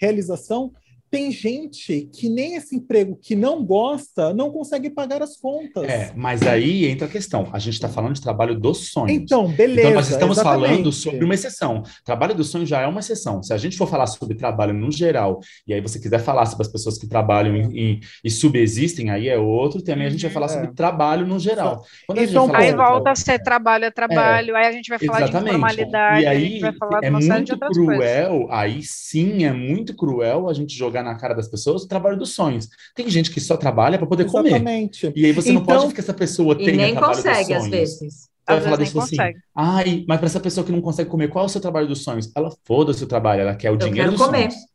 [0.00, 0.72] realização,
[1.14, 5.84] tem gente que nem esse emprego que não gosta não consegue pagar as contas.
[5.84, 7.48] É, mas aí entra a questão.
[7.52, 9.12] A gente está falando de trabalho dos sonhos.
[9.12, 9.80] Então, beleza.
[9.82, 10.68] Então, nós estamos exatamente.
[10.68, 11.84] falando sobre uma exceção.
[12.04, 13.44] Trabalho dos sonhos já é uma exceção.
[13.44, 15.38] Se a gente for falar sobre trabalho no geral,
[15.68, 19.38] e aí você quiser falar sobre as pessoas que trabalham e, e subsistem, aí é
[19.38, 19.80] outro.
[19.84, 20.48] Também a gente vai falar é.
[20.48, 21.84] sobre trabalho no geral.
[22.10, 25.50] Então, aí volta a ser trabalho é trabalho, é, aí a gente vai falar exatamente.
[25.50, 28.48] de informalidade, e aí, vai falar é muito cruel, coisas.
[28.50, 32.30] aí sim é muito cruel a gente jogar na cara das pessoas o trabalho dos
[32.30, 32.68] sonhos.
[32.94, 35.06] Tem gente que só trabalha para poder Exatamente.
[35.06, 35.12] comer.
[35.16, 37.46] E aí você então, não pode que essa pessoa tenha e nem trabalho consegue, dos
[37.46, 37.64] sonhos.
[37.64, 38.34] às vezes.
[38.46, 39.16] Vai falar disso assim,
[39.54, 42.02] ai, mas para essa pessoa que não consegue comer, qual é o seu trabalho dos
[42.02, 42.30] sonhos?
[42.36, 44.50] Ela foda-se o trabalho, ela quer o Eu dinheiro dos comer.
[44.50, 44.74] sonhos.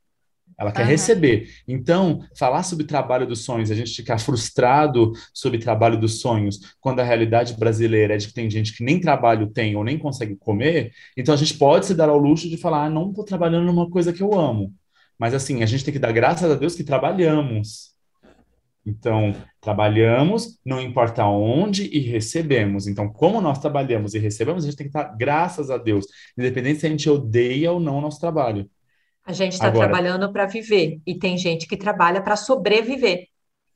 [0.59, 0.89] Ela quer uhum.
[0.89, 1.47] receber.
[1.65, 6.99] Então, falar sobre trabalho dos sonhos, a gente ficar frustrado sobre trabalho dos sonhos, quando
[6.99, 10.35] a realidade brasileira é de que tem gente que nem trabalho tem ou nem consegue
[10.35, 13.67] comer, então a gente pode se dar ao luxo de falar, ah, não estou trabalhando
[13.67, 14.73] numa coisa que eu amo.
[15.19, 17.93] Mas assim, a gente tem que dar graças a Deus que trabalhamos.
[18.85, 22.87] Então, trabalhamos, não importa onde, e recebemos.
[22.87, 26.05] Então, como nós trabalhamos e recebemos, a gente tem que dar graças a Deus,
[26.37, 28.69] independente se a gente odeia ou não o nosso trabalho.
[29.25, 33.27] A gente está trabalhando para viver, e tem gente que trabalha para sobreviver.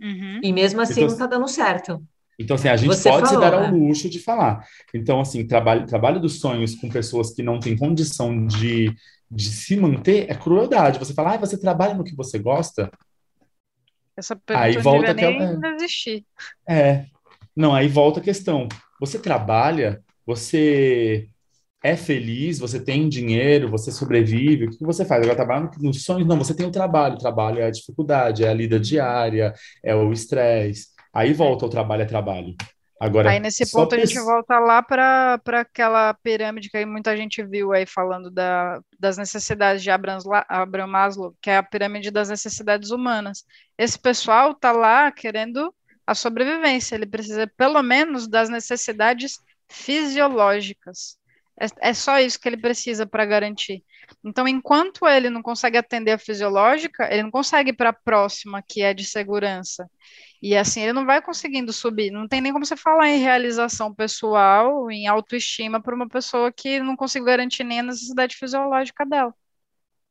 [0.01, 0.39] Uhum.
[0.41, 2.01] E mesmo assim então, não está dando certo.
[2.39, 3.71] Então, assim, a gente Você pode falou, se dar ao né?
[3.71, 4.65] luxo de falar.
[4.93, 8.95] Então, assim, trabalho, trabalho dos sonhos com pessoas que não têm condição de
[9.33, 10.99] de se manter é crueldade.
[10.99, 12.91] Você fala, ah, você trabalha no que você gosta?
[14.15, 15.57] Essa pergunta aí volta aquela...
[15.57, 16.25] nem existir.
[16.67, 17.05] É.
[17.55, 18.67] Não, aí volta a questão.
[18.99, 21.27] Você trabalha, você
[21.83, 25.21] é feliz, você tem dinheiro, você sobrevive, o que você faz?
[25.21, 28.49] Agora, trabalhar nos sonhos, não, você tem o trabalho, o trabalho é a dificuldade, é
[28.49, 29.53] a lida diária,
[29.83, 30.87] é o estresse.
[31.13, 32.55] Aí volta o trabalho é trabalho.
[33.03, 37.73] Agora, aí nesse ponto a gente volta lá para aquela pirâmide que muita gente viu
[37.73, 42.91] aí falando da, das necessidades de Abraham, Abraham Maslow, que é a pirâmide das necessidades
[42.91, 43.43] humanas.
[43.77, 45.75] Esse pessoal tá lá querendo
[46.07, 49.37] a sobrevivência, ele precisa pelo menos das necessidades
[49.69, 51.17] fisiológicas.
[51.59, 53.83] É, é só isso que ele precisa para garantir.
[54.23, 58.63] Então, enquanto ele não consegue atender a fisiológica, ele não consegue ir para a próxima,
[58.67, 59.89] que é de segurança.
[60.41, 62.11] E assim, ele não vai conseguindo subir.
[62.11, 66.79] Não tem nem como você falar em realização pessoal, em autoestima para uma pessoa que
[66.79, 69.33] não consegue garantir nem a necessidade fisiológica dela.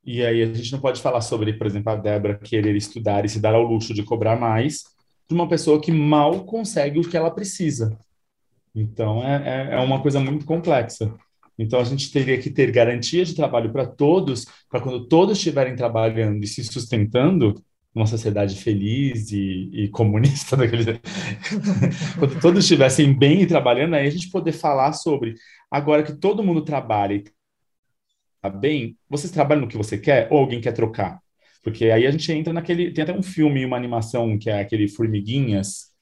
[0.05, 3.29] E aí a gente não pode falar sobre, por exemplo, a Débora querer estudar e
[3.29, 4.85] se dar ao luxo de cobrar mais
[5.29, 7.97] de uma pessoa que mal consegue o que ela precisa.
[8.75, 11.15] Então é, é, é uma coisa muito complexa.
[11.63, 15.77] Então a gente teria que ter garantia de trabalho para todos, para quando todos estiverem
[15.77, 17.63] trabalhando e se sustentando,
[17.95, 20.85] uma sociedade feliz e, e comunista daquele
[22.19, 25.35] quando todos estivessem bem e trabalhando aí a gente poder falar sobre
[25.71, 27.25] agora que todo mundo trabalha e
[28.41, 31.21] tá bem vocês trabalham no que você quer ou alguém quer trocar?
[31.63, 34.89] Porque aí a gente entra naquele tem até um filme uma animação que é aquele
[34.89, 35.93] formiguinhas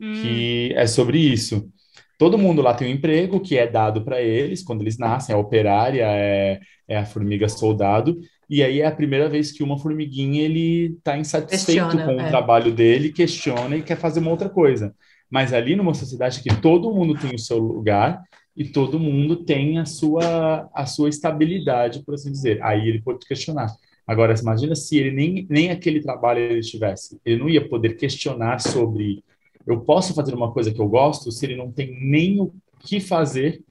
[0.00, 0.12] hum.
[0.20, 1.70] que é sobre isso
[2.18, 5.38] todo mundo lá tem um emprego que é dado para eles quando eles nascem a
[5.38, 10.42] operária é, é a formiga soldado e aí é a primeira vez que uma formiguinha
[10.42, 12.28] ele está insatisfeito questiona, com o é.
[12.28, 14.94] trabalho dele, questiona e quer fazer uma outra coisa.
[15.30, 18.22] Mas ali numa sociedade que todo mundo tem o seu lugar
[18.56, 22.62] e todo mundo tem a sua, a sua estabilidade, por assim dizer.
[22.62, 23.68] Aí ele pode questionar.
[24.06, 27.20] Agora, imagina se ele nem, nem aquele trabalho ele tivesse.
[27.26, 29.22] Ele não ia poder questionar sobre
[29.68, 32.50] eu posso fazer uma coisa que eu gosto se ele não tem nem o
[32.80, 33.62] que fazer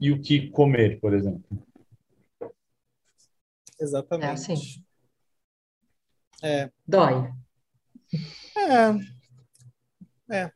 [0.00, 1.44] e o que comer, por exemplo.
[3.78, 4.30] Exatamente.
[4.30, 4.82] É assim.
[6.42, 6.70] É.
[6.88, 7.30] Dói.
[8.56, 10.34] É.
[10.34, 10.50] É.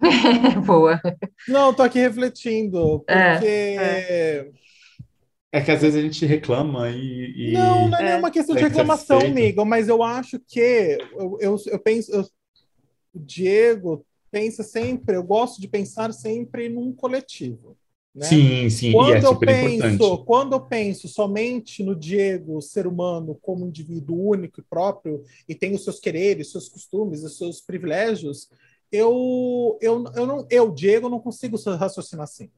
[0.64, 0.98] Boa.
[1.46, 3.46] Não, tô aqui refletindo, é, porque.
[3.46, 4.50] É.
[5.52, 5.60] é.
[5.60, 7.50] que às vezes a gente reclama e.
[7.50, 7.52] e...
[7.52, 11.56] Não, não é, é uma questão de reclamação, amigo, mas eu acho que eu, eu,
[11.66, 12.10] eu penso.
[12.10, 12.24] Eu,
[13.12, 17.76] o Diego pensa sempre, eu gosto de pensar sempre num coletivo.
[18.14, 18.26] Né?
[18.26, 20.24] Sim, sim, quando e é eu penso, importante.
[20.26, 25.74] Quando eu penso somente no Diego, ser humano, como indivíduo único e próprio, e tem
[25.74, 28.48] os seus quereres, seus costumes, os seus privilégios,
[28.90, 32.50] eu, eu, eu, não, eu, Diego, não consigo raciocinar assim.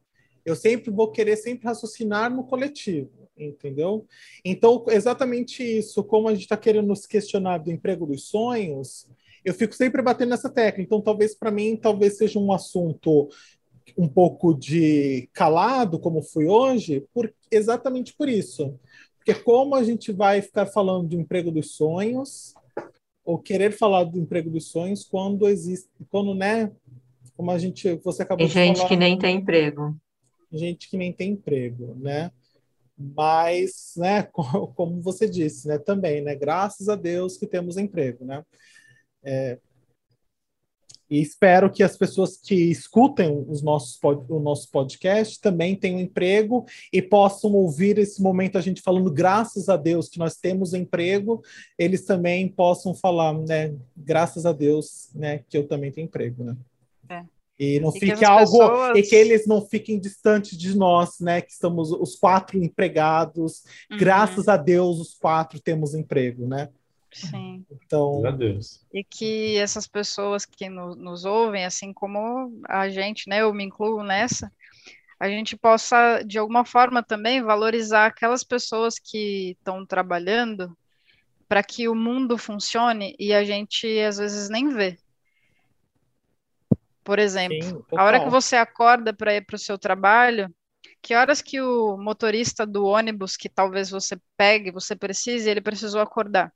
[0.44, 4.06] Eu sempre vou querer sempre raciocinar no coletivo, entendeu?
[4.42, 9.06] Então, exatamente isso, como a gente está querendo nos questionar do emprego dos sonhos,
[9.44, 10.82] eu fico sempre batendo nessa tecla.
[10.82, 13.28] Então, talvez para mim, talvez seja um assunto
[13.96, 18.78] um pouco de calado, como foi hoje, por, exatamente por isso.
[19.16, 22.54] Porque como a gente vai ficar falando do emprego dos sonhos,
[23.24, 26.72] ou querer falar do emprego dos sonhos, quando existe, quando, né,
[27.36, 29.96] como a gente, você acabou tem de gente que nem tem emprego.
[30.50, 32.30] Gente que nem tem emprego, né?
[32.98, 34.22] Mas, né,
[34.74, 38.44] como você disse, né, também, né, graças a Deus que temos emprego, né?
[39.24, 39.58] É,
[41.12, 46.64] e espero que as pessoas que escutem os nossos, o nosso podcast também tenham emprego
[46.90, 51.42] e possam ouvir esse momento a gente falando graças a Deus que nós temos emprego,
[51.78, 56.56] eles também possam falar, né, graças a Deus, né, que eu também tenho emprego, né?
[57.10, 57.24] É.
[57.58, 58.98] E não e fique algo pessoas...
[58.98, 63.64] e que eles não fiquem distantes de nós, né, que estamos os quatro empregados.
[63.90, 63.98] Uhum.
[63.98, 66.70] Graças a Deus os quatro temos emprego, né?
[67.12, 67.64] Sim.
[67.70, 68.22] Então,
[68.92, 73.64] e que essas pessoas que no, nos ouvem, assim como a gente, né, eu me
[73.64, 74.52] incluo nessa,
[75.18, 80.76] a gente possa, de alguma forma, também valorizar aquelas pessoas que estão trabalhando
[81.48, 84.98] para que o mundo funcione e a gente, às vezes, nem vê.
[87.04, 90.52] Por exemplo, Sim, a hora que você acorda para ir para o seu trabalho,
[91.00, 96.00] que horas que o motorista do ônibus que talvez você pegue, você precise, ele precisou
[96.00, 96.52] acordar?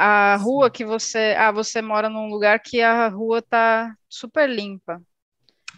[0.00, 1.34] A rua que você.
[1.36, 5.02] Ah, você mora num lugar que a rua tá super limpa.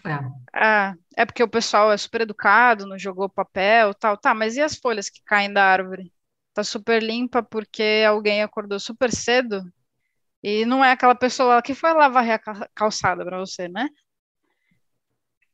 [0.06, 0.18] É.
[0.54, 4.16] Ah, é porque o pessoal é super educado, não jogou papel tal.
[4.16, 6.12] Tá, mas e as folhas que caem da árvore?
[6.54, 9.60] Tá super limpa porque alguém acordou super cedo
[10.40, 13.88] e não é aquela pessoa que foi lavar a calçada para você, né?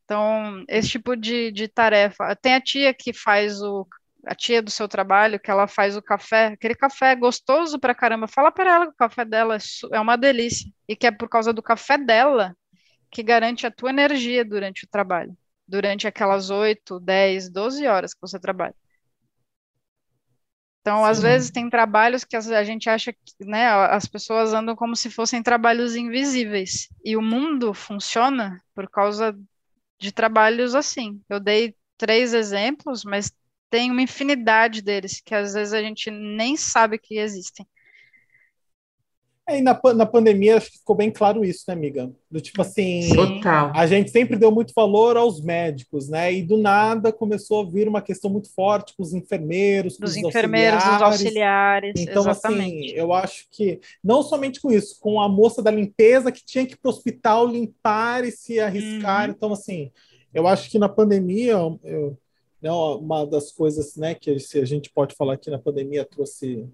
[0.05, 2.35] Então, esse tipo de, de tarefa.
[2.35, 3.87] Tem a tia que faz o
[4.25, 7.95] a tia do seu trabalho, que ela faz o café, aquele café é gostoso pra
[7.95, 8.27] caramba.
[8.27, 9.59] Fala para ela que o café dela é,
[9.95, 12.55] é uma delícia e que é por causa do café dela
[13.11, 15.35] que garante a tua energia durante o trabalho,
[15.67, 18.75] durante aquelas 8, 10, 12 horas que você trabalha.
[20.81, 21.09] Então, Sim.
[21.09, 25.09] às vezes tem trabalhos que a gente acha que, né, as pessoas andam como se
[25.09, 26.87] fossem trabalhos invisíveis.
[27.03, 29.37] E o mundo funciona por causa
[29.99, 31.21] de trabalhos assim.
[31.29, 33.31] Eu dei três exemplos, mas
[33.69, 37.65] tem uma infinidade deles, que às vezes a gente nem sabe que existem.
[39.49, 42.11] É, e na, na pandemia acho que ficou bem claro isso, né, amiga?
[42.29, 43.71] Do tipo assim, Total.
[43.73, 46.31] a gente sempre deu muito valor aos médicos, né?
[46.31, 50.15] E do nada começou a vir uma questão muito forte com os enfermeiros, com os
[50.15, 51.01] enfermeiros, auxiliares.
[51.01, 51.93] os auxiliares.
[51.97, 52.85] Então, assim, exatamente.
[52.89, 56.63] assim, eu acho que não somente com isso, com a moça da limpeza que tinha
[56.63, 59.29] que ir para o hospital limpar e se arriscar.
[59.29, 59.35] Uhum.
[59.35, 59.91] Então, assim,
[60.31, 61.53] eu acho que na pandemia,
[61.83, 62.15] eu,
[62.61, 66.67] né, uma das coisas né, que a gente pode falar que na pandemia trouxe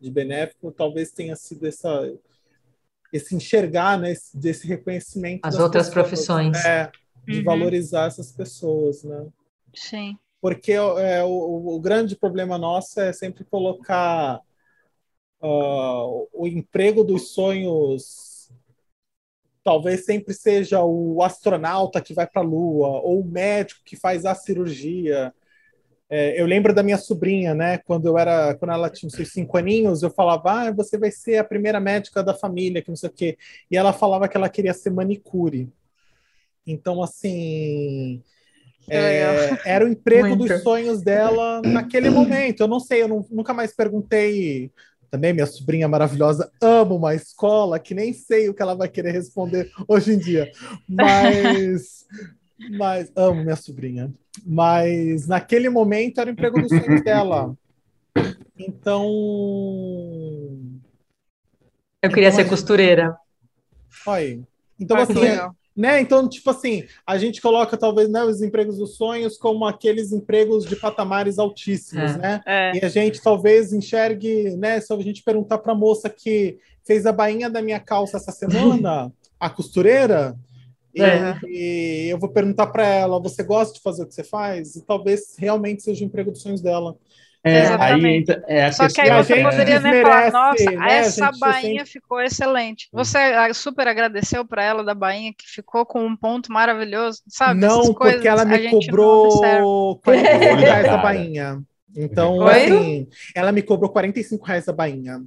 [0.00, 2.12] de benéfico, talvez tenha sido essa,
[3.12, 5.44] esse enxergar, né, esse, desse reconhecimento.
[5.44, 6.64] As outras pessoas, profissões.
[6.64, 6.90] É,
[7.26, 7.44] de uhum.
[7.44, 9.26] valorizar essas pessoas, né?
[9.74, 10.16] Sim.
[10.40, 14.40] Porque é, o, o grande problema nosso é sempre colocar
[15.42, 18.37] uh, o emprego dos sonhos
[19.68, 24.24] talvez sempre seja o astronauta que vai para a Lua ou o médico que faz
[24.24, 25.30] a cirurgia.
[26.08, 27.76] É, eu lembro da minha sobrinha, né?
[27.76, 31.36] Quando eu era, quando ela tinha seus cinco aninhos, eu falava, ah, você vai ser
[31.36, 33.36] a primeira médica da família, que não sei o quê.
[33.70, 35.68] E ela falava que ela queria ser manicure.
[36.66, 38.22] Então, assim,
[38.88, 40.48] é, era o emprego Muito.
[40.48, 42.60] dos sonhos dela naquele momento.
[42.62, 44.72] Eu não sei, eu não, nunca mais perguntei
[45.10, 49.12] também minha sobrinha maravilhosa ama uma escola que nem sei o que ela vai querer
[49.12, 50.50] responder hoje em dia,
[50.88, 52.06] mas
[52.76, 54.12] mas amo minha sobrinha.
[54.44, 57.56] Mas naquele momento era o emprego dos sonhos dela.
[58.58, 59.04] Então
[62.02, 63.16] eu queria então, ser costureira.
[64.06, 64.40] Olha,
[64.78, 65.14] então assim,
[65.78, 66.00] né?
[66.00, 70.64] Então, tipo assim, a gente coloca talvez né, os empregos dos sonhos como aqueles empregos
[70.64, 72.18] de patamares altíssimos, é.
[72.18, 72.40] né?
[72.44, 72.76] É.
[72.76, 74.80] E a gente talvez enxergue, né?
[74.80, 78.32] Se a gente perguntar para a moça que fez a bainha da minha calça essa
[78.32, 80.36] semana, a costureira,
[80.96, 81.38] é.
[81.46, 84.74] e, e, eu vou perguntar para ela: você gosta de fazer o que você faz?
[84.74, 86.96] E talvez realmente seja o emprego dos sonhos dela.
[87.44, 90.96] É, aí é a Só que aí você poderia né, falar, nossa, né?
[90.98, 91.86] essa bainha sempre...
[91.86, 92.88] ficou excelente.
[92.92, 97.60] Você ah, super agradeceu para ela da bainha que ficou com um ponto maravilhoso, sabe?
[97.60, 101.62] Não, porque ela me cobrou 45 reais a bainha.
[101.96, 102.64] Então, Oi?
[102.64, 105.22] assim, ela me cobrou 45 reais a bainha.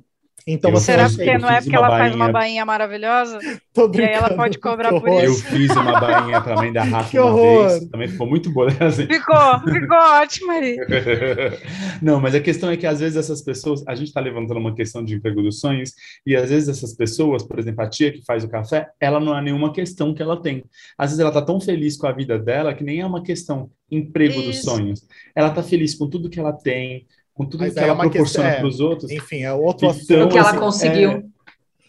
[0.48, 2.04] Então, você Será porque não é porque ela bainha...
[2.04, 3.40] faz uma bainha maravilhosa?
[3.74, 5.24] Tô e aí ela pode cobrar por isso.
[5.24, 7.90] Eu fiz uma bainha mãe da Rafa uma vez.
[7.90, 8.68] Também ficou muito boa.
[8.80, 9.08] Assim.
[9.08, 10.78] Ficou, ficou ótimo aí.
[12.02, 14.74] não, mas a questão é que às vezes essas pessoas, a gente está levantando uma
[14.74, 15.92] questão de emprego dos sonhos,
[16.26, 19.38] e às vezes essas pessoas, por exemplo, a tia que faz o café, ela não
[19.38, 20.64] é nenhuma questão que ela tem.
[20.98, 23.70] Às vezes ela está tão feliz com a vida dela que nem é uma questão
[23.90, 24.48] emprego isso.
[24.48, 25.08] dos sonhos.
[25.36, 27.06] Ela está feliz com tudo que ela tem,
[27.42, 29.12] com tudo Mas que ela é proporciona para os outros.
[29.12, 30.26] Enfim, é outro então, assunto.
[30.26, 31.10] O que ela assim, conseguiu.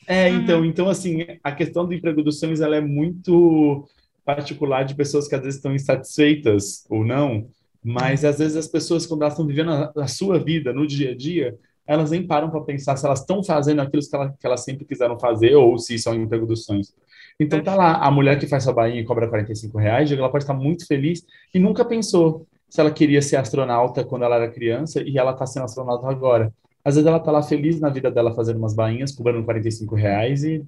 [0.06, 3.86] É, é, então, então, assim, a questão do emprego dos sonhos, ela é muito
[4.24, 7.48] particular de pessoas que às vezes estão insatisfeitas ou não
[7.84, 11.10] Mas às vezes as pessoas, quando elas estão vivendo a, a, sua vida no dia
[11.10, 14.46] a dia, elas nem param para pensar se elas estão fazendo aquilo que, ela, que,
[14.46, 16.94] elas sempre quiseram fazer ou se isso é um emprego dos sonhos.
[17.38, 20.44] Então tá lá, a mulher que faz sua bainha e cobra 45 reais, ela pode
[20.44, 25.02] estar muito feliz e nunca pensou se ela queria ser astronauta quando ela era criança
[25.02, 26.50] e ela está sendo astronauta agora.
[26.82, 30.42] Às vezes ela está lá feliz na vida dela fazendo umas bainhas, cobrando 45 reais
[30.42, 30.64] e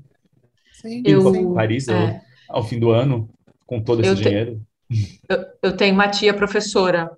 [0.70, 3.26] Sim, eu, Paris é, ao fim do ano
[3.66, 4.60] com todo esse te, dinheiro.
[5.26, 7.10] Eu, eu tenho uma tia professora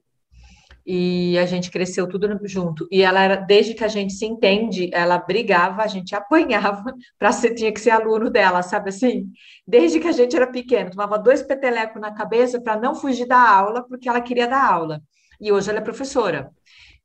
[0.87, 2.87] e a gente cresceu tudo junto.
[2.93, 7.33] E ela era, desde que a gente se entende, ela brigava, a gente apanhava para
[7.33, 9.27] ser, tinha que ser aluno dela, sabe assim?
[9.67, 13.39] Desde que a gente era pequeno, tomava dois petelecos na cabeça para não fugir da
[13.39, 15.03] aula, porque ela queria dar aula.
[15.41, 16.53] E hoje ela é professora.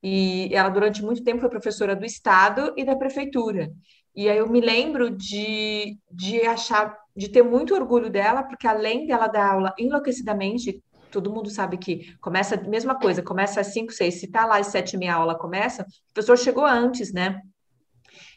[0.03, 3.71] E ela, durante muito tempo, foi professora do Estado e da Prefeitura.
[4.15, 9.07] E aí eu me lembro de, de achar, de ter muito orgulho dela, porque além
[9.07, 13.91] dela dar aula enlouquecidamente, todo mundo sabe que começa a mesma coisa, começa às 5,
[13.91, 17.41] 6, se tá lá às 7 e meia aula começa, o professor chegou antes, né?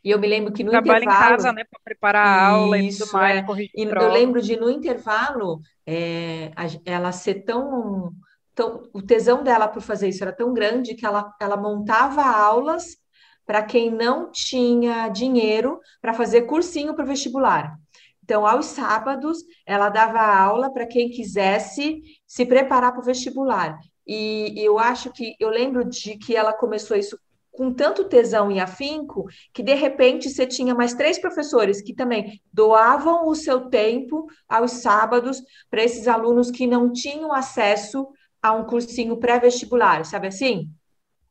[0.05, 1.25] E eu me lembro que no Trabalho intervalo...
[1.25, 3.49] em casa, né, para preparar a aula e tudo mais.
[3.49, 3.63] É.
[3.75, 6.53] E eu lembro de, no intervalo, é,
[6.85, 8.13] ela ser tão,
[8.55, 8.83] tão...
[8.93, 12.99] O tesão dela por fazer isso era tão grande que ela, ela montava aulas
[13.47, 17.75] para quem não tinha dinheiro para fazer cursinho para o vestibular.
[18.23, 22.01] Então, aos sábados, ela dava aula para quem quisesse
[22.35, 23.79] se preparar para o vestibular.
[24.05, 27.17] E, e eu acho que eu lembro de que ela começou isso
[27.53, 32.43] com tanto tesão e afinco que de repente você tinha mais três professores que também
[32.53, 38.09] doavam o seu tempo aos sábados para esses alunos que não tinham acesso
[38.43, 40.69] a um cursinho pré-vestibular, sabe assim?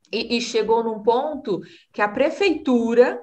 [0.09, 1.59] E, e, chegou num ponto
[1.91, 3.21] que a prefeitura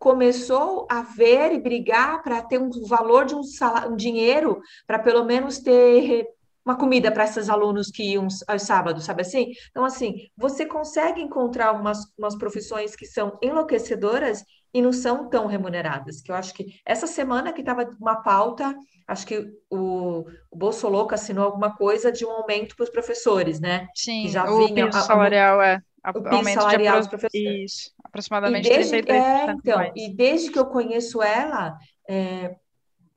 [0.00, 4.98] começou a ver e brigar para ter um valor de um, salário, um dinheiro para
[4.98, 6.26] pelo menos ter
[6.64, 9.52] uma comida para esses alunos que iam aos sábados, sabe assim?
[9.70, 14.44] Então, assim, você consegue encontrar umas, umas profissões que são enlouquecedoras
[14.74, 18.74] e não são tão remuneradas, que eu acho que essa semana que estava uma pauta,
[19.06, 23.86] acho que o, o Bolsoloco assinou alguma coisa de um aumento para os professores, né?
[23.94, 25.80] Sim, que já o vinha, piso salarial a, é.
[26.02, 27.72] A, o piso salarial dos professores.
[27.72, 29.10] Isso, aproximadamente e desde, 33%.
[29.10, 29.92] É, então, mais.
[29.94, 31.76] e desde que eu conheço ela,
[32.08, 32.56] é,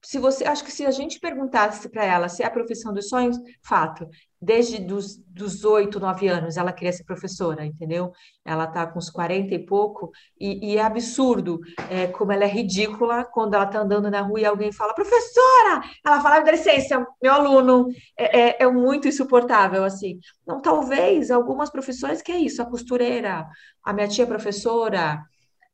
[0.06, 3.10] se você, acho que se a gente perguntasse para ela se é a profissão dos
[3.10, 4.08] sonhos, fato,
[4.40, 8.12] desde dos, dos 8, 9 anos ela queria ser professora, entendeu?
[8.46, 12.48] Ela está com uns 40 e pouco, e, e é absurdo é, como ela é
[12.48, 15.82] ridícula quando ela está andando na rua e alguém fala, professora!
[16.06, 20.20] Ela fala, dá licença, meu aluno, é, é, é muito insuportável, assim.
[20.46, 23.48] Não, talvez algumas profissões que é isso, a costureira,
[23.84, 25.26] a minha tia professora,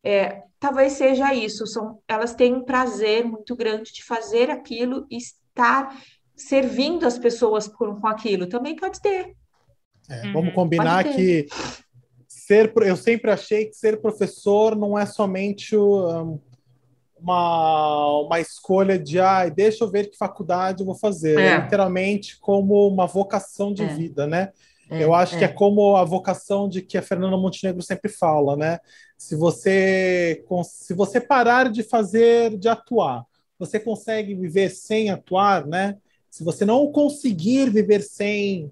[0.04, 5.18] é, talvez seja isso, são, elas têm um prazer muito grande de fazer aquilo e
[5.18, 5.96] estar
[6.36, 8.48] servindo as pessoas com, com aquilo.
[8.48, 9.36] Também pode ter.
[10.10, 10.34] É, uhum.
[10.34, 11.48] Vamos combinar que
[12.28, 16.40] ser, eu sempre achei que ser professor não é somente um,
[17.18, 21.48] uma, uma escolha de ah, deixa eu ver que faculdade eu vou fazer, é.
[21.48, 23.88] é literalmente como uma vocação de é.
[23.88, 24.52] vida, né?
[24.90, 28.12] É, eu acho que é, é como a vocação de que a Fernanda Montenegro sempre
[28.12, 28.80] fala, né?
[29.22, 33.24] Se você, se você parar de fazer, de atuar,
[33.58, 35.96] você consegue viver sem atuar, né?
[36.28, 38.72] Se você não conseguir viver sem,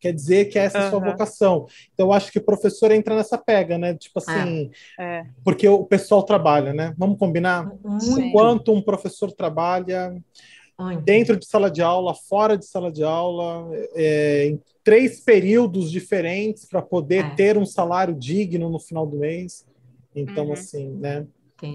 [0.00, 1.66] quer dizer que essa é a sua vocação.
[1.92, 3.94] Então, eu acho que o professor entra nessa pega, né?
[3.94, 5.26] Tipo assim, é, é.
[5.44, 6.94] porque o pessoal trabalha, né?
[6.96, 7.70] Vamos combinar?
[7.84, 8.20] Muito.
[8.22, 10.16] Enquanto um professor trabalha,
[11.04, 16.64] dentro de sala de aula, fora de sala de aula, é, em três períodos diferentes
[16.64, 17.30] para poder é.
[17.34, 19.66] ter um salário digno no final do mês.
[20.16, 20.52] Então, uhum.
[20.54, 21.26] assim, né?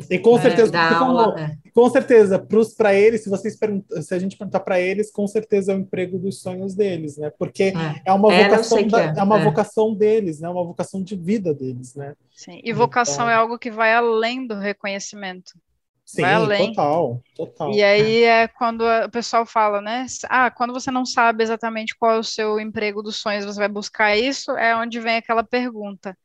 [0.09, 1.57] E com certeza, é, como, é.
[1.75, 2.43] com certeza,
[2.75, 3.55] para eles, se vocês
[4.01, 7.31] se a gente perguntar para eles, com certeza é o emprego dos sonhos deles, né?
[7.37, 9.13] Porque é, é uma é, vocação, da, é.
[9.15, 9.23] é.
[9.23, 10.49] uma vocação deles, né?
[10.49, 12.15] Uma vocação de vida deles, né?
[12.33, 12.61] Sim.
[12.63, 15.53] E vocação então, é algo que vai além do reconhecimento.
[16.13, 17.71] Sim, total, total.
[17.71, 20.05] E aí é quando o pessoal fala, né?
[20.29, 23.67] Ah, quando você não sabe exatamente qual é o seu emprego dos sonhos, você vai
[23.67, 26.15] buscar isso, é onde vem aquela pergunta.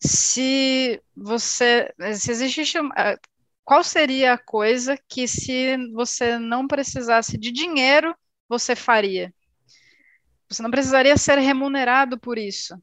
[0.00, 1.92] Se você.
[2.14, 2.78] Se existe.
[2.96, 3.18] Ah,
[3.62, 8.14] qual seria a coisa que, se você não precisasse de dinheiro,
[8.48, 9.32] você faria?
[10.48, 12.74] Você não precisaria ser remunerado por isso.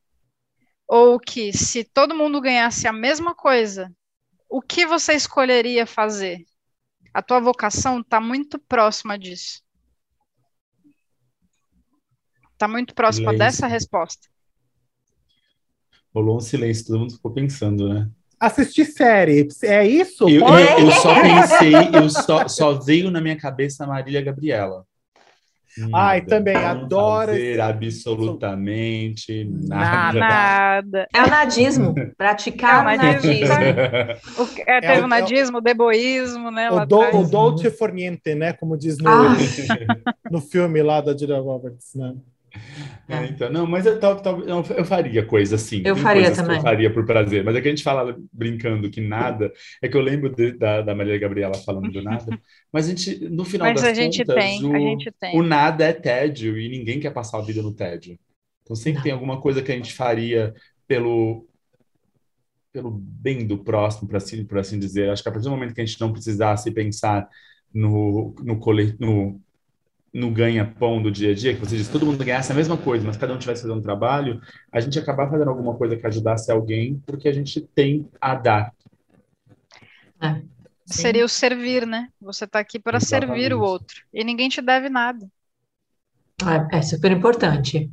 [0.88, 3.92] Ou que, se todo mundo ganhasse a mesma coisa,
[4.50, 6.44] o que você escolheria fazer?
[7.14, 9.62] A tua vocação está muito próxima disso.
[12.54, 13.40] Está muito próxima silêncio.
[13.40, 14.28] dessa resposta.
[16.14, 18.10] Rolou um silêncio, todo mundo ficou pensando, né?
[18.40, 20.28] Assistir série, é isso?
[20.28, 24.86] Eu, eu, eu só pensei, eu só, só veio na minha cabeça a Marília Gabriela.
[25.94, 27.32] Ai, também adoro.
[27.32, 27.62] Fazer esse...
[27.62, 30.20] absolutamente nada.
[30.20, 31.08] Nada.
[31.14, 31.96] É o nadismo.
[32.18, 33.56] Praticar é o nadismo.
[34.38, 36.70] o, é, teve é, o nadismo, o deboísmo, né?
[36.72, 38.54] O, do, o dolce forniente, né?
[38.54, 39.36] Como diz no, ah.
[40.30, 42.16] no filme lá da Julia Roberts, né?
[43.08, 45.82] É, então, não, mas eu, eu, eu, eu faria coisa assim.
[45.86, 46.58] Eu faria também.
[46.58, 47.44] eu faria por prazer.
[47.44, 49.52] Mas é que a gente fala brincando que nada.
[49.82, 52.26] É que eu lembro de, da, da Maria Gabriela falando do nada.
[52.72, 54.26] Mas a gente, no final mas das contas,
[55.20, 58.18] tem, o, o, nada é tédio e ninguém quer passar a vida no tédio.
[58.64, 59.04] Então sempre não.
[59.04, 60.54] tem alguma coisa que a gente faria
[60.88, 61.46] pelo
[62.72, 65.10] pelo bem do próximo, por assim, por assim dizer.
[65.10, 67.28] Acho que a partir do momento que a gente não precisasse pensar
[67.74, 68.56] no, no,
[69.00, 69.42] no
[70.14, 73.06] no ganha-pão do dia a dia, que você diz todo mundo ganhasse a mesma coisa,
[73.06, 74.42] mas cada um tivesse fazendo um trabalho,
[74.72, 78.74] a gente acabar fazendo alguma coisa que ajudasse alguém, porque a gente tem a dar.
[80.22, 80.42] É.
[80.86, 82.10] Seria o servir, né?
[82.20, 84.04] Você está aqui para servir o outro.
[84.14, 85.26] E ninguém te deve nada.
[86.72, 87.90] É, é super importante.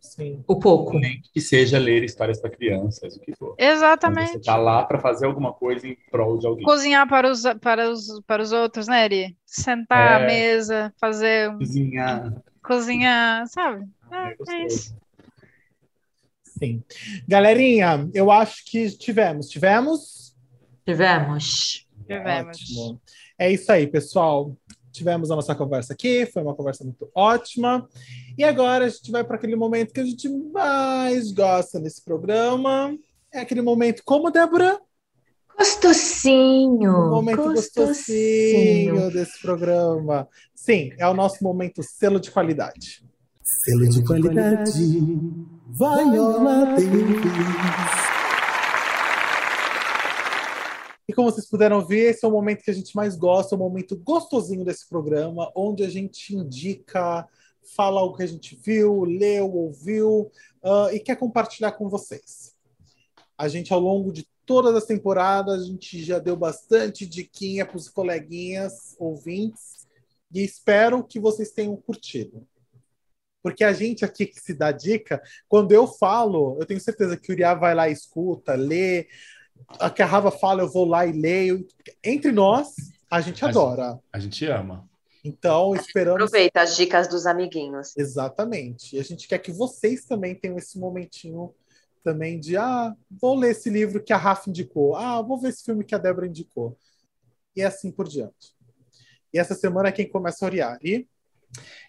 [0.00, 0.42] Sim.
[0.48, 0.98] O pouco.
[0.98, 3.54] Nem que seja ler histórias para crianças, o que for.
[3.58, 4.32] Exatamente.
[4.32, 6.64] você está lá para fazer alguma coisa em prol de alguém.
[6.64, 9.36] Cozinhar para os, para os, para os outros, né, Eri?
[9.44, 11.52] Sentar é, à mesa, fazer.
[11.56, 12.42] Cozinhar.
[12.62, 13.86] Cozinhar, sabe?
[14.10, 14.96] É, é isso.
[16.42, 16.82] Sim.
[17.28, 19.48] Galerinha, eu acho que tivemos.
[19.48, 20.34] Tivemos?
[20.84, 21.86] Tivemos.
[22.06, 22.58] Tivemos.
[22.58, 23.00] Ótimo.
[23.38, 24.56] É isso aí, pessoal
[24.92, 27.88] tivemos a nossa conversa aqui, foi uma conversa muito ótima.
[28.40, 32.96] E agora a gente vai para aquele momento que a gente mais gosta nesse programa.
[33.30, 34.80] É aquele momento como, Débora?
[35.58, 36.90] Gostosinho.
[36.90, 38.94] Um momento gostosinho.
[38.94, 40.26] gostosinho desse programa.
[40.54, 43.04] Sim, é o nosso momento selo de qualidade.
[43.42, 44.72] Selo de qualidade.
[45.76, 46.90] Davis.
[51.06, 53.58] E como vocês puderam ver, esse é o momento que a gente mais gosta, o
[53.58, 57.28] momento gostosinho desse programa, onde a gente indica,
[57.74, 60.30] fala o que a gente viu, leu, ouviu
[60.62, 62.54] uh, e quer compartilhar com vocês.
[63.36, 67.76] A gente, ao longo de todas as temporadas, a gente já deu bastante diquinha para
[67.76, 69.86] os coleguinhas ouvintes
[70.32, 72.46] e espero que vocês tenham curtido.
[73.42, 77.30] Porque a gente aqui que se dá dica, quando eu falo, eu tenho certeza que
[77.30, 79.08] o Uriah vai lá, escuta, lê,
[79.78, 81.66] a que a Rava fala, eu vou lá e leio.
[82.04, 82.74] Entre nós,
[83.10, 83.98] a gente adora.
[84.12, 84.89] A gente, ama.
[85.24, 86.22] Então, esperamos.
[86.22, 87.96] Aproveita as dicas dos amiguinhos.
[87.96, 88.96] Exatamente.
[88.96, 91.54] E a gente quer que vocês também tenham esse momentinho
[92.02, 95.64] também de ah, vou ler esse livro que a Rafa indicou, ah, vou ver esse
[95.64, 96.78] filme que a Débora indicou.
[97.54, 98.54] E assim por diante.
[99.32, 100.78] E essa semana quem começa a oriar?
[100.82, 101.06] E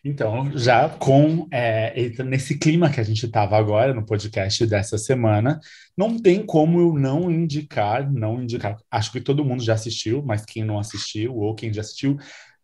[0.03, 5.59] então, já com é, nesse clima que a gente estava agora no podcast dessa semana,
[5.95, 8.77] não tem como eu não indicar, não indicar.
[8.89, 12.17] Acho que todo mundo já assistiu, mas quem não assistiu ou quem já assistiu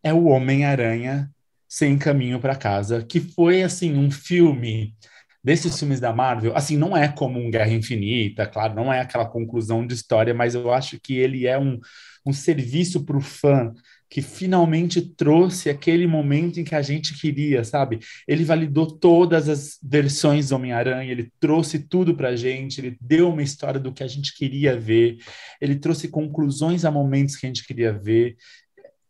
[0.08, 1.30] é o Homem-Aranha
[1.68, 4.96] Sem Caminho para Casa, que foi assim um filme
[5.44, 6.56] desses filmes da Marvel.
[6.56, 10.56] Assim, não é como um Guerra Infinita, claro, não é aquela conclusão de história, mas
[10.56, 11.80] eu acho que ele é um,
[12.26, 13.74] um serviço para o fã
[14.10, 18.00] que finalmente trouxe aquele momento em que a gente queria, sabe?
[18.26, 23.44] Ele validou todas as versões do Homem-Aranha, ele trouxe tudo pra gente, ele deu uma
[23.44, 25.18] história do que a gente queria ver,
[25.60, 28.38] ele trouxe conclusões a momentos que a gente queria ver.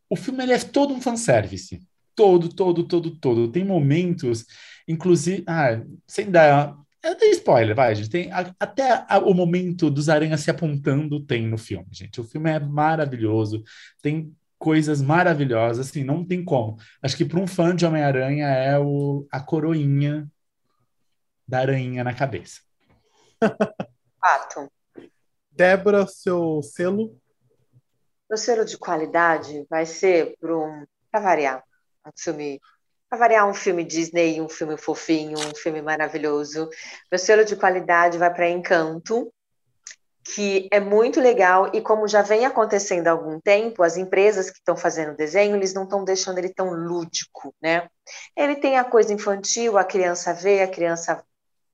[0.09, 1.79] O filme ele é todo um fanservice.
[2.15, 3.51] Todo, todo, todo, todo.
[3.51, 4.45] Tem momentos,
[4.87, 5.43] inclusive.
[5.47, 6.75] Ah, sem dar.
[7.03, 8.09] É tem spoiler, vai, gente.
[8.09, 12.19] Tem até o momento dos aranhas se apontando tem no filme, gente.
[12.19, 13.63] O filme é maravilhoso.
[14.01, 16.77] Tem coisas maravilhosas, assim, não tem como.
[17.01, 20.27] Acho que para um fã de Homem-Aranha é o, a coroinha
[21.47, 22.61] da aranha na cabeça.
[24.19, 24.71] Fato.
[25.51, 27.17] Débora, seu selo?
[28.29, 31.63] Meu selo de qualidade vai ser para um, para variar,
[32.05, 32.59] um filme,
[33.09, 36.69] para variar um filme Disney, um filme fofinho, um filme maravilhoso.
[37.09, 39.31] Meu selo de qualidade vai para Encanto,
[40.35, 44.57] que é muito legal e como já vem acontecendo há algum tempo, as empresas que
[44.57, 47.89] estão fazendo desenho, eles não estão deixando ele tão lúdico, né?
[48.35, 51.23] Ele tem a coisa infantil, a criança vê, a criança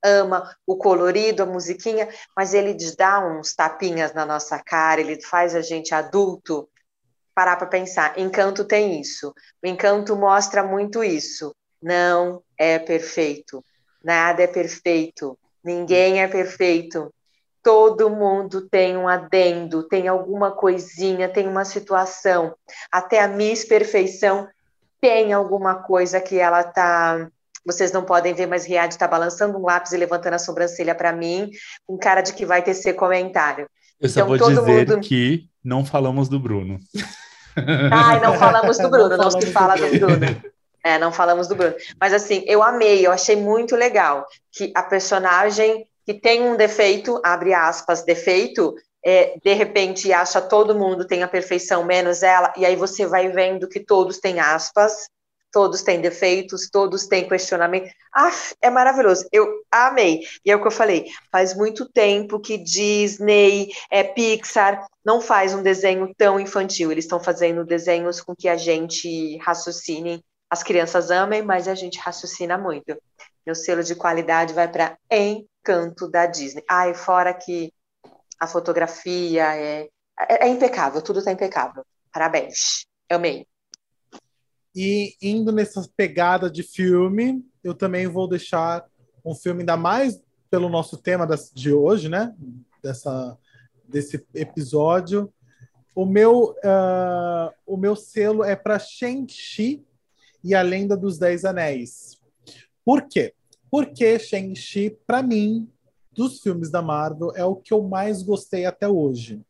[0.03, 5.55] ama o colorido, a musiquinha, mas ele dá uns tapinhas na nossa cara, ele faz
[5.55, 6.67] a gente adulto
[7.33, 8.19] parar para pensar.
[8.19, 9.33] Encanto tem isso.
[9.63, 11.55] O Encanto mostra muito isso.
[11.81, 13.63] Não é perfeito.
[14.03, 15.37] Nada é perfeito.
[15.63, 17.11] Ninguém é perfeito
[17.63, 22.53] todo mundo tem um adendo, tem alguma coisinha, tem uma situação.
[22.91, 24.47] Até a Miss Perfeição
[24.99, 27.29] tem alguma coisa que ela tá.
[27.65, 31.13] Vocês não podem ver, mas Riad está balançando um lápis e levantando a sobrancelha para
[31.13, 31.49] mim,
[31.85, 33.67] com cara de que vai ter ser comentário.
[33.99, 34.99] Eu só então, vou dizer mundo...
[34.99, 36.79] que não falamos do Bruno.
[37.91, 40.53] Ai, não falamos do Bruno, não, não se fala do Bruno.
[40.83, 41.75] É, não falamos do Bruno.
[41.99, 47.21] Mas assim, eu amei, eu achei muito legal que a personagem que tem um defeito,
[47.23, 48.75] abre aspas, defeito,
[49.05, 53.29] é, de repente acha todo mundo tem a perfeição menos ela, e aí você vai
[53.29, 55.07] vendo que todos têm aspas,
[55.53, 57.93] todos têm defeitos, todos têm questionamento.
[58.13, 59.25] Ah, é maravilhoso.
[59.31, 60.21] Eu amei.
[60.43, 61.05] E é o que eu falei.
[61.31, 66.91] Faz muito tempo que Disney, é, Pixar não faz um desenho tão infantil.
[66.91, 70.25] Eles estão fazendo desenhos com que a gente raciocine.
[70.49, 72.97] As crianças amem, mas a gente raciocina muito.
[73.45, 76.63] Meu selo de qualidade vai para Encanto da Disney.
[76.67, 77.71] Ai, fora que
[78.39, 79.87] a fotografia é,
[80.27, 81.85] é, é impecável, tudo está impecável.
[82.11, 82.85] Parabéns.
[83.09, 83.45] Amei.
[84.75, 88.85] E indo nessa pegada de filme, eu também vou deixar
[89.23, 92.33] um filme ainda mais pelo nosso tema de hoje, né?
[92.81, 93.37] Dessa,
[93.87, 95.31] desse episódio.
[95.95, 99.83] O meu, uh, o meu selo é para Shang-Chi
[100.43, 102.19] e a Lenda dos Dez Anéis.
[102.83, 103.33] Por quê?
[103.69, 105.69] Porque Shang-Chi, para mim,
[106.11, 109.41] dos filmes da Marvel, é o que eu mais gostei até hoje.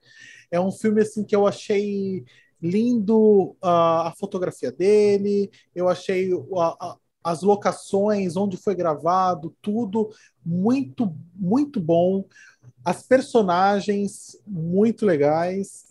[0.52, 2.24] É um filme assim que eu achei
[2.64, 6.30] lindo uh, a fotografia dele, eu achei
[7.22, 10.10] as locações, onde foi gravado, tudo
[10.46, 12.26] muito, muito bom.
[12.86, 15.88] As personagens muito legais.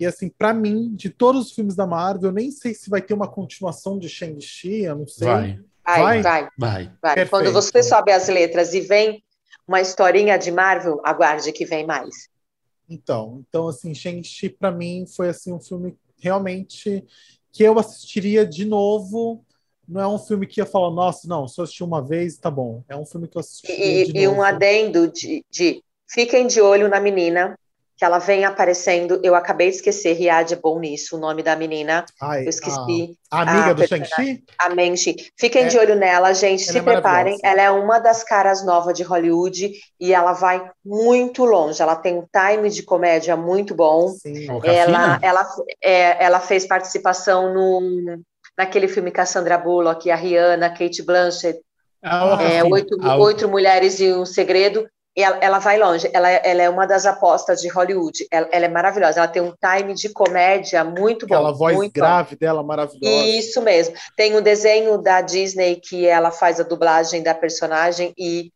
[0.00, 3.02] E assim, para mim, de todos os filmes da Marvel, eu nem sei se vai
[3.02, 5.26] ter uma continuação de Shang-Chi, eu não sei.
[5.26, 5.60] Vai.
[5.84, 6.48] Vai, vai.
[6.56, 6.92] vai.
[7.02, 7.26] vai.
[7.26, 9.22] Quando você sobe as letras e vem
[9.66, 12.28] uma historinha de Marvel, aguarde que vem mais.
[12.88, 17.04] Então, então assim, Shang-Chi para mim foi assim um filme realmente
[17.52, 19.44] que eu assistiria de novo.
[19.86, 22.84] Não é um filme que ia falar, nossa, não, só assisti uma vez, tá bom.
[22.88, 23.70] É um filme que eu assisti.
[23.72, 27.58] E, e um adendo de, de fiquem de olho na menina,
[27.98, 29.20] que ela vem aparecendo.
[29.24, 32.04] Eu acabei de esquecer, Riad é bom nisso, o nome da menina.
[32.22, 33.18] Ai, eu esqueci.
[33.28, 34.44] A, a amiga a do Shang-Chi?
[34.56, 35.16] A Menchi.
[35.36, 36.62] Fiquem é, de olho nela, gente.
[36.62, 37.36] Se é preparem.
[37.42, 41.82] Ela é uma das caras novas de Hollywood e ela vai muito longe.
[41.82, 44.10] Ela tem um time de comédia muito bom.
[44.10, 44.46] Sim.
[44.62, 45.48] Ela, ela,
[45.82, 48.20] é, ela fez participação no,
[48.56, 51.58] naquele filme Cassandra Bullock, a Rihanna, Kate Blanchett.
[52.00, 54.88] Ah, é, oito, ah, oito Mulheres e um Segredo
[55.22, 58.68] ela, ela vai longe, ela, ela, é uma das apostas de Hollywood, ela, ela, é
[58.68, 61.34] maravilhosa, ela tem um time de comédia muito bom.
[61.34, 62.38] Aquela voz muito grave bom.
[62.40, 63.26] dela maravilhosa.
[63.26, 63.94] Isso mesmo.
[64.16, 68.52] Tem um desenho da Disney que ela faz a dublagem da personagem e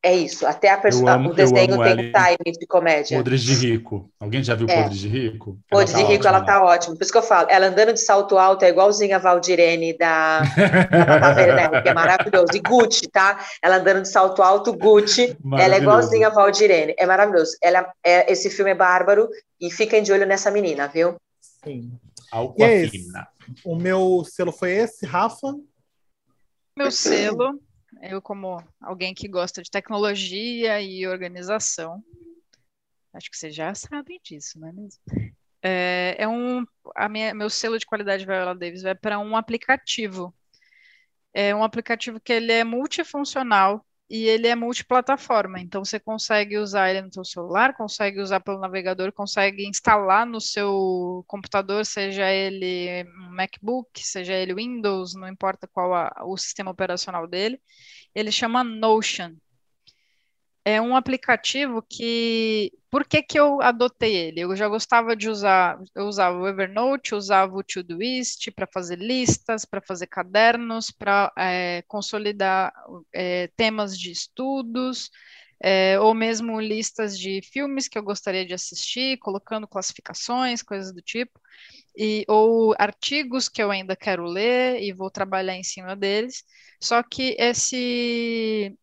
[0.00, 3.18] é isso, até a amo, o desenho tem um time de comédia.
[3.18, 4.08] Podres de Rico.
[4.20, 4.82] Alguém já viu é.
[4.82, 5.58] Podres de Rico?
[5.68, 6.28] Podres tá de Rico, ótima.
[6.28, 6.94] ela tá ótima.
[6.94, 10.38] Por isso que eu falo, ela andando de salto alto é igualzinha a Valdirene da,
[10.40, 12.52] da que é maravilhoso.
[12.54, 13.44] E Gucci, tá?
[13.60, 16.94] Ela andando de salto alto, Gucci, ela é igualzinha a Valdirene.
[16.96, 17.56] É maravilhoso.
[17.60, 19.28] Ela, é, esse filme é bárbaro
[19.60, 21.16] e fiquem de olho nessa menina, viu?
[21.64, 21.90] Sim.
[22.30, 23.26] Alcoafina.
[23.64, 25.56] O meu selo foi esse, Rafa?
[26.76, 27.58] Meu selo
[28.02, 32.02] eu, como alguém que gosta de tecnologia e organização,
[33.12, 35.00] acho que vocês já sabem disso, não é mesmo?
[35.62, 36.64] É, é um,
[36.94, 40.34] a minha, meu selo de qualidade Viola Davis vai para um aplicativo.
[41.34, 46.90] É um aplicativo que ele é multifuncional e ele é multiplataforma, então você consegue usar
[46.90, 53.04] ele no seu celular, consegue usar pelo navegador, consegue instalar no seu computador, seja ele
[53.04, 57.60] um MacBook, seja ele Windows, não importa qual a, o sistema operacional dele.
[58.14, 59.34] Ele chama Notion
[60.68, 62.72] é um aplicativo que.
[62.90, 64.40] Por que, que eu adotei ele?
[64.40, 69.64] Eu já gostava de usar, eu usava o Evernote, usava o Todoist para fazer listas,
[69.64, 72.72] para fazer cadernos, para é, consolidar
[73.14, 75.10] é, temas de estudos,
[75.62, 81.02] é, ou mesmo listas de filmes que eu gostaria de assistir, colocando classificações, coisas do
[81.02, 81.38] tipo,
[81.96, 86.44] e, ou artigos que eu ainda quero ler e vou trabalhar em cima deles.
[86.80, 88.74] Só que esse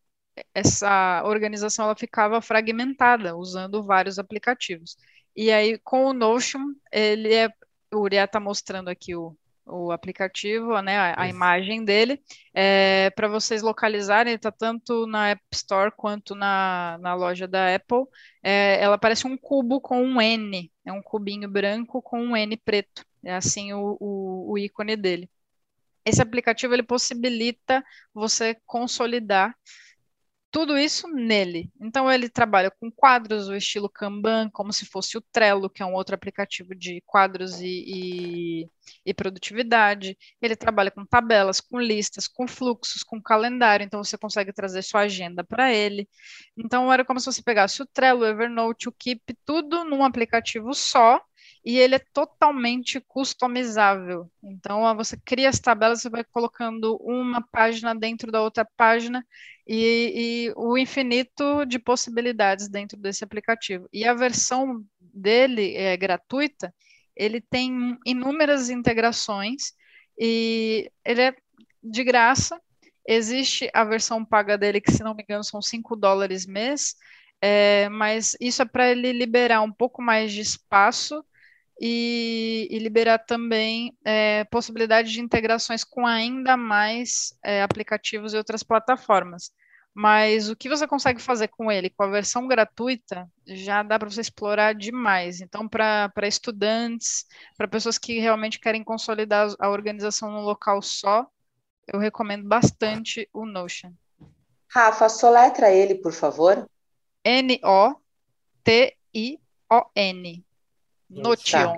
[0.53, 4.97] essa organização ela ficava fragmentada, usando vários aplicativos.
[5.35, 7.49] E aí, com o Notion, ele é,
[7.93, 9.35] o Uriah está mostrando aqui o,
[9.65, 12.21] o aplicativo, né, a, a imagem dele,
[12.53, 18.05] é, para vocês localizarem, está tanto na App Store quanto na, na loja da Apple.
[18.43, 22.55] É, ela parece um cubo com um N, é um cubinho branco com um N
[22.57, 25.29] preto, é assim o, o, o ícone dele.
[26.05, 27.83] Esse aplicativo ele possibilita
[28.13, 29.55] você consolidar
[30.55, 31.69] tudo isso nele.
[31.81, 35.85] Então ele trabalha com quadros, o estilo Kanban, como se fosse o Trello, que é
[35.85, 37.83] um outro aplicativo de quadros e,
[38.65, 38.69] e,
[39.05, 40.17] e, produtividade.
[40.41, 45.01] Ele trabalha com tabelas, com listas, com fluxos, com calendário, então você consegue trazer sua
[45.01, 46.07] agenda para ele.
[46.57, 50.73] Então era como se você pegasse o Trello, o Evernote, o Keep, tudo num aplicativo
[50.73, 51.21] só
[51.65, 54.29] e ele é totalmente customizável.
[54.43, 59.25] Então, você cria as tabelas, você vai colocando uma página dentro da outra página
[59.67, 63.89] e, e, o infinito de possibilidades dentro desse aplicativo.
[63.91, 66.71] E a versão dele é gratuita,
[67.15, 69.73] ele tem inúmeras integrações
[70.19, 71.35] e ele é
[71.83, 72.61] de graça.
[73.07, 76.95] Existe a versão paga dele, que se não me engano são 5 dólares mês,
[77.41, 81.25] é, mas isso é para ele liberar um pouco mais de espaço
[81.79, 88.63] e, e liberar também é, possibilidade de integrações com ainda mais é, aplicativos e outras
[88.63, 89.51] plataformas.
[89.93, 94.09] Mas o que você consegue fazer com ele, com a versão gratuita, já dá para
[94.09, 95.39] você explorar demais.
[95.39, 97.25] Então, para estudantes,
[97.57, 101.25] para pessoas que realmente querem consolidar a organização num local só,
[101.87, 103.93] eu recomendo bastante o Notion.
[104.67, 106.69] Rafa, soletra ele, por favor.
[107.23, 108.05] N-O-T-I-O-N.
[111.21, 111.75] Notion.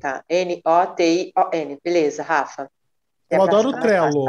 [0.00, 1.78] Tá, N-O-T-I-O-N.
[1.82, 2.68] Beleza, Rafa.
[3.30, 4.24] Eu adoro o Trello.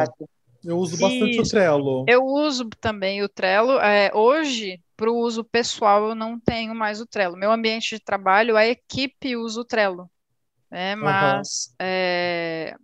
[0.64, 1.42] Eu uso bastante Isso.
[1.42, 2.06] o Trello.
[2.08, 3.80] Eu uso também o Trello.
[3.80, 7.36] É, hoje, para o uso pessoal, eu não tenho mais o Trello.
[7.36, 10.10] Meu ambiente de trabalho, a equipe usa o Trello.
[10.72, 10.96] Né?
[10.96, 11.76] Mas uhum.
[11.80, 12.76] é,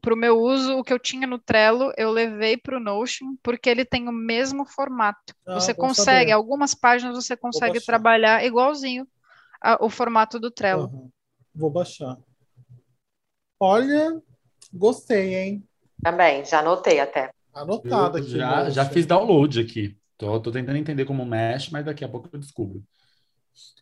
[0.00, 3.34] para o meu uso, o que eu tinha no Trello, eu levei para o Notion,
[3.42, 5.34] porque ele tem o mesmo formato.
[5.46, 6.32] Ah, você consegue, saber.
[6.32, 9.06] algumas páginas você consegue trabalhar igualzinho
[9.64, 10.90] a, o formato do Trello.
[10.92, 11.10] Uhum.
[11.54, 12.18] Vou baixar.
[13.58, 14.20] Olha,
[14.72, 15.68] gostei, hein?
[16.02, 17.32] Também, já anotei até.
[17.52, 18.28] Anotado aqui.
[18.28, 19.96] Já, já fiz download aqui.
[20.18, 22.82] Tô, tô tentando entender como mexe, mas daqui a pouco eu descubro.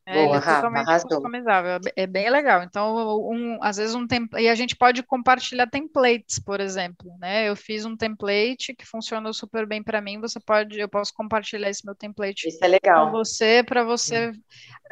[0.05, 2.65] É, Boa, ele é totalmente customizável, é bem legal.
[2.65, 7.49] Então, um, às vezes um template, e a gente pode compartilhar templates, por exemplo, né?
[7.49, 10.21] Eu fiz um template que funcionou super bem para mim.
[10.21, 13.07] Você pode, eu posso compartilhar esse meu template Isso é legal.
[13.07, 14.33] com você para você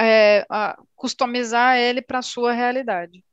[0.01, 0.47] é,
[0.94, 3.24] customizar ele para a sua realidade.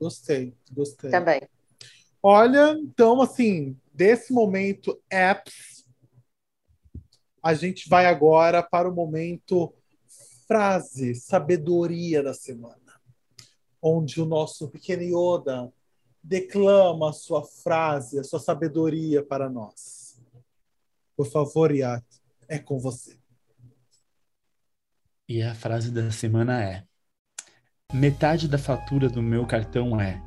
[0.00, 1.12] Gostei, gostei.
[1.12, 1.40] Também.
[2.20, 5.86] Olha, então assim, desse momento apps,
[7.40, 9.72] a gente vai agora para o momento
[10.46, 13.00] frase, sabedoria da semana,
[13.80, 15.72] onde o nosso pequeno Yoda
[16.22, 20.20] declama a sua frase, a sua sabedoria para nós.
[21.16, 22.04] Por favor, Yat,
[22.48, 23.18] é com você.
[25.28, 26.84] E a frase da semana é:
[27.92, 30.22] metade da fatura do meu cartão é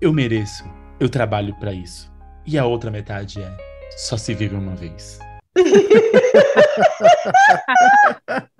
[0.00, 0.64] eu mereço,
[0.98, 2.10] eu trabalho para isso.
[2.44, 3.56] E a outra metade é
[3.96, 5.20] só se vive uma vez.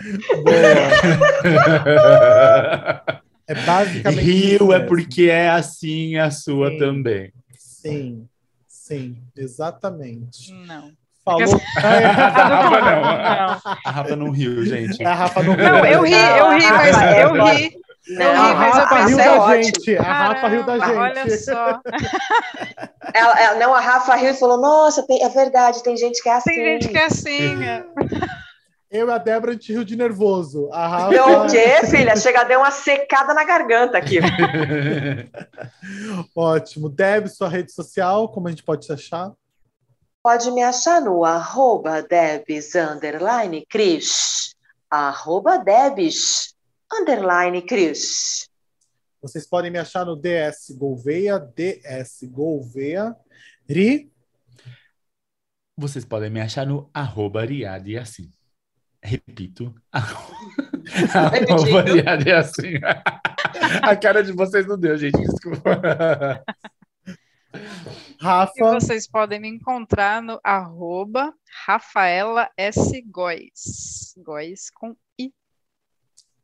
[3.46, 4.20] é basicamente.
[4.20, 7.30] Rio é porque é assim a sua sim, também.
[7.56, 8.26] Sim,
[8.66, 10.54] sim, exatamente.
[10.66, 10.90] Não.
[11.24, 11.60] Falou.
[11.76, 12.70] a Rafa não.
[12.70, 12.80] não.
[13.84, 15.04] A Rafa não riu, gente.
[15.04, 15.64] A Rafa não riu.
[15.64, 17.78] Não, eu ri, eu ri, mas eu ri.
[18.08, 19.64] Não, a Rafa riu da ótimo.
[19.64, 19.96] gente.
[19.96, 20.96] A Rafa riu da gente.
[20.96, 21.80] Olha só.
[23.12, 26.28] Ela, ela, não, a Rafa riu e falou: Nossa, tem, é verdade, tem gente que
[26.28, 26.54] é assim.
[26.54, 27.56] Tem gente que é assim.
[28.90, 30.68] Eu e a Débora, a gente riu de nervoso.
[30.72, 31.10] A Rafa...
[31.10, 32.16] Deu o quê, filha?
[32.16, 34.18] Chega, deu uma secada na garganta aqui.
[36.34, 36.88] Ótimo.
[36.88, 39.32] Deb, sua rede social, como a gente pode te achar?
[40.20, 44.56] Pode me achar no arroba Debs, underline, Cris.
[44.90, 46.56] Arroba Debs,
[46.92, 48.48] underline Cris.
[49.22, 53.14] Vocês podem me achar no DS Gouveia, DS Gouveia,
[53.68, 54.10] Ri.
[55.76, 58.28] Vocês podem me achar no arroba Riad assim.
[59.02, 59.74] Repito.
[59.92, 62.74] arroba Riad assim.
[63.82, 65.18] A cara de vocês não deu, gente.
[65.18, 65.80] Desculpa.
[68.20, 68.52] Rafa.
[68.56, 71.32] E vocês podem me encontrar no arroba
[71.66, 73.02] Rafaela S.
[73.02, 74.14] Góes.
[74.18, 74.94] Góes com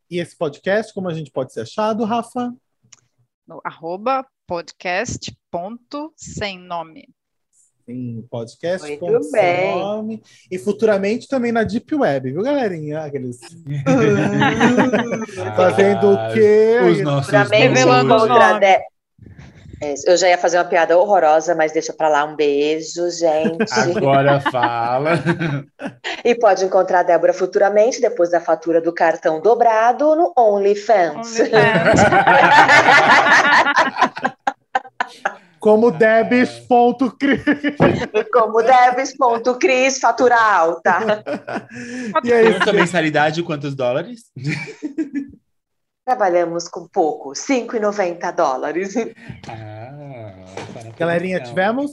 [0.08, 2.54] e esse podcast, como a gente pode ser achado, Rafa?
[3.44, 7.08] No arroba podcast ponto sem nome.
[7.86, 9.30] Sim, podcast Muito bem.
[9.30, 10.22] sem nome.
[10.50, 13.04] E futuramente também na Deep Web, viu, galerinha?
[13.04, 13.38] Aqueles...
[15.54, 16.80] Fazendo o quê?
[16.90, 18.16] Os nossos Revelando.
[19.80, 22.24] É, eu já ia fazer uma piada horrorosa, mas deixa para lá.
[22.24, 23.72] Um beijo, gente.
[23.96, 25.12] Agora fala.
[26.24, 31.38] E pode encontrar a Débora futuramente, depois da fatura do cartão dobrado, no OnlyFans.
[31.38, 32.00] OnlyFans.
[35.66, 37.42] Como debis.cris.
[38.32, 41.24] Como debis.cris, fatura alta.
[42.22, 44.30] E aí, Quanta mensalidade, quantos dólares?
[46.04, 48.94] Trabalhamos com pouco, 5,90 dólares.
[49.48, 50.34] Ah,
[50.96, 51.90] Galerinha, tivemos?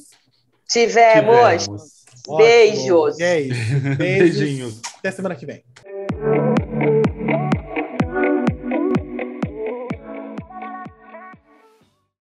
[0.69, 1.63] Tivemos.
[1.63, 2.03] tivemos.
[2.37, 3.19] Beijos.
[3.19, 3.41] É.
[3.97, 3.97] Beijos.
[3.97, 4.81] Beijinhos.
[4.99, 5.63] Até semana que vem.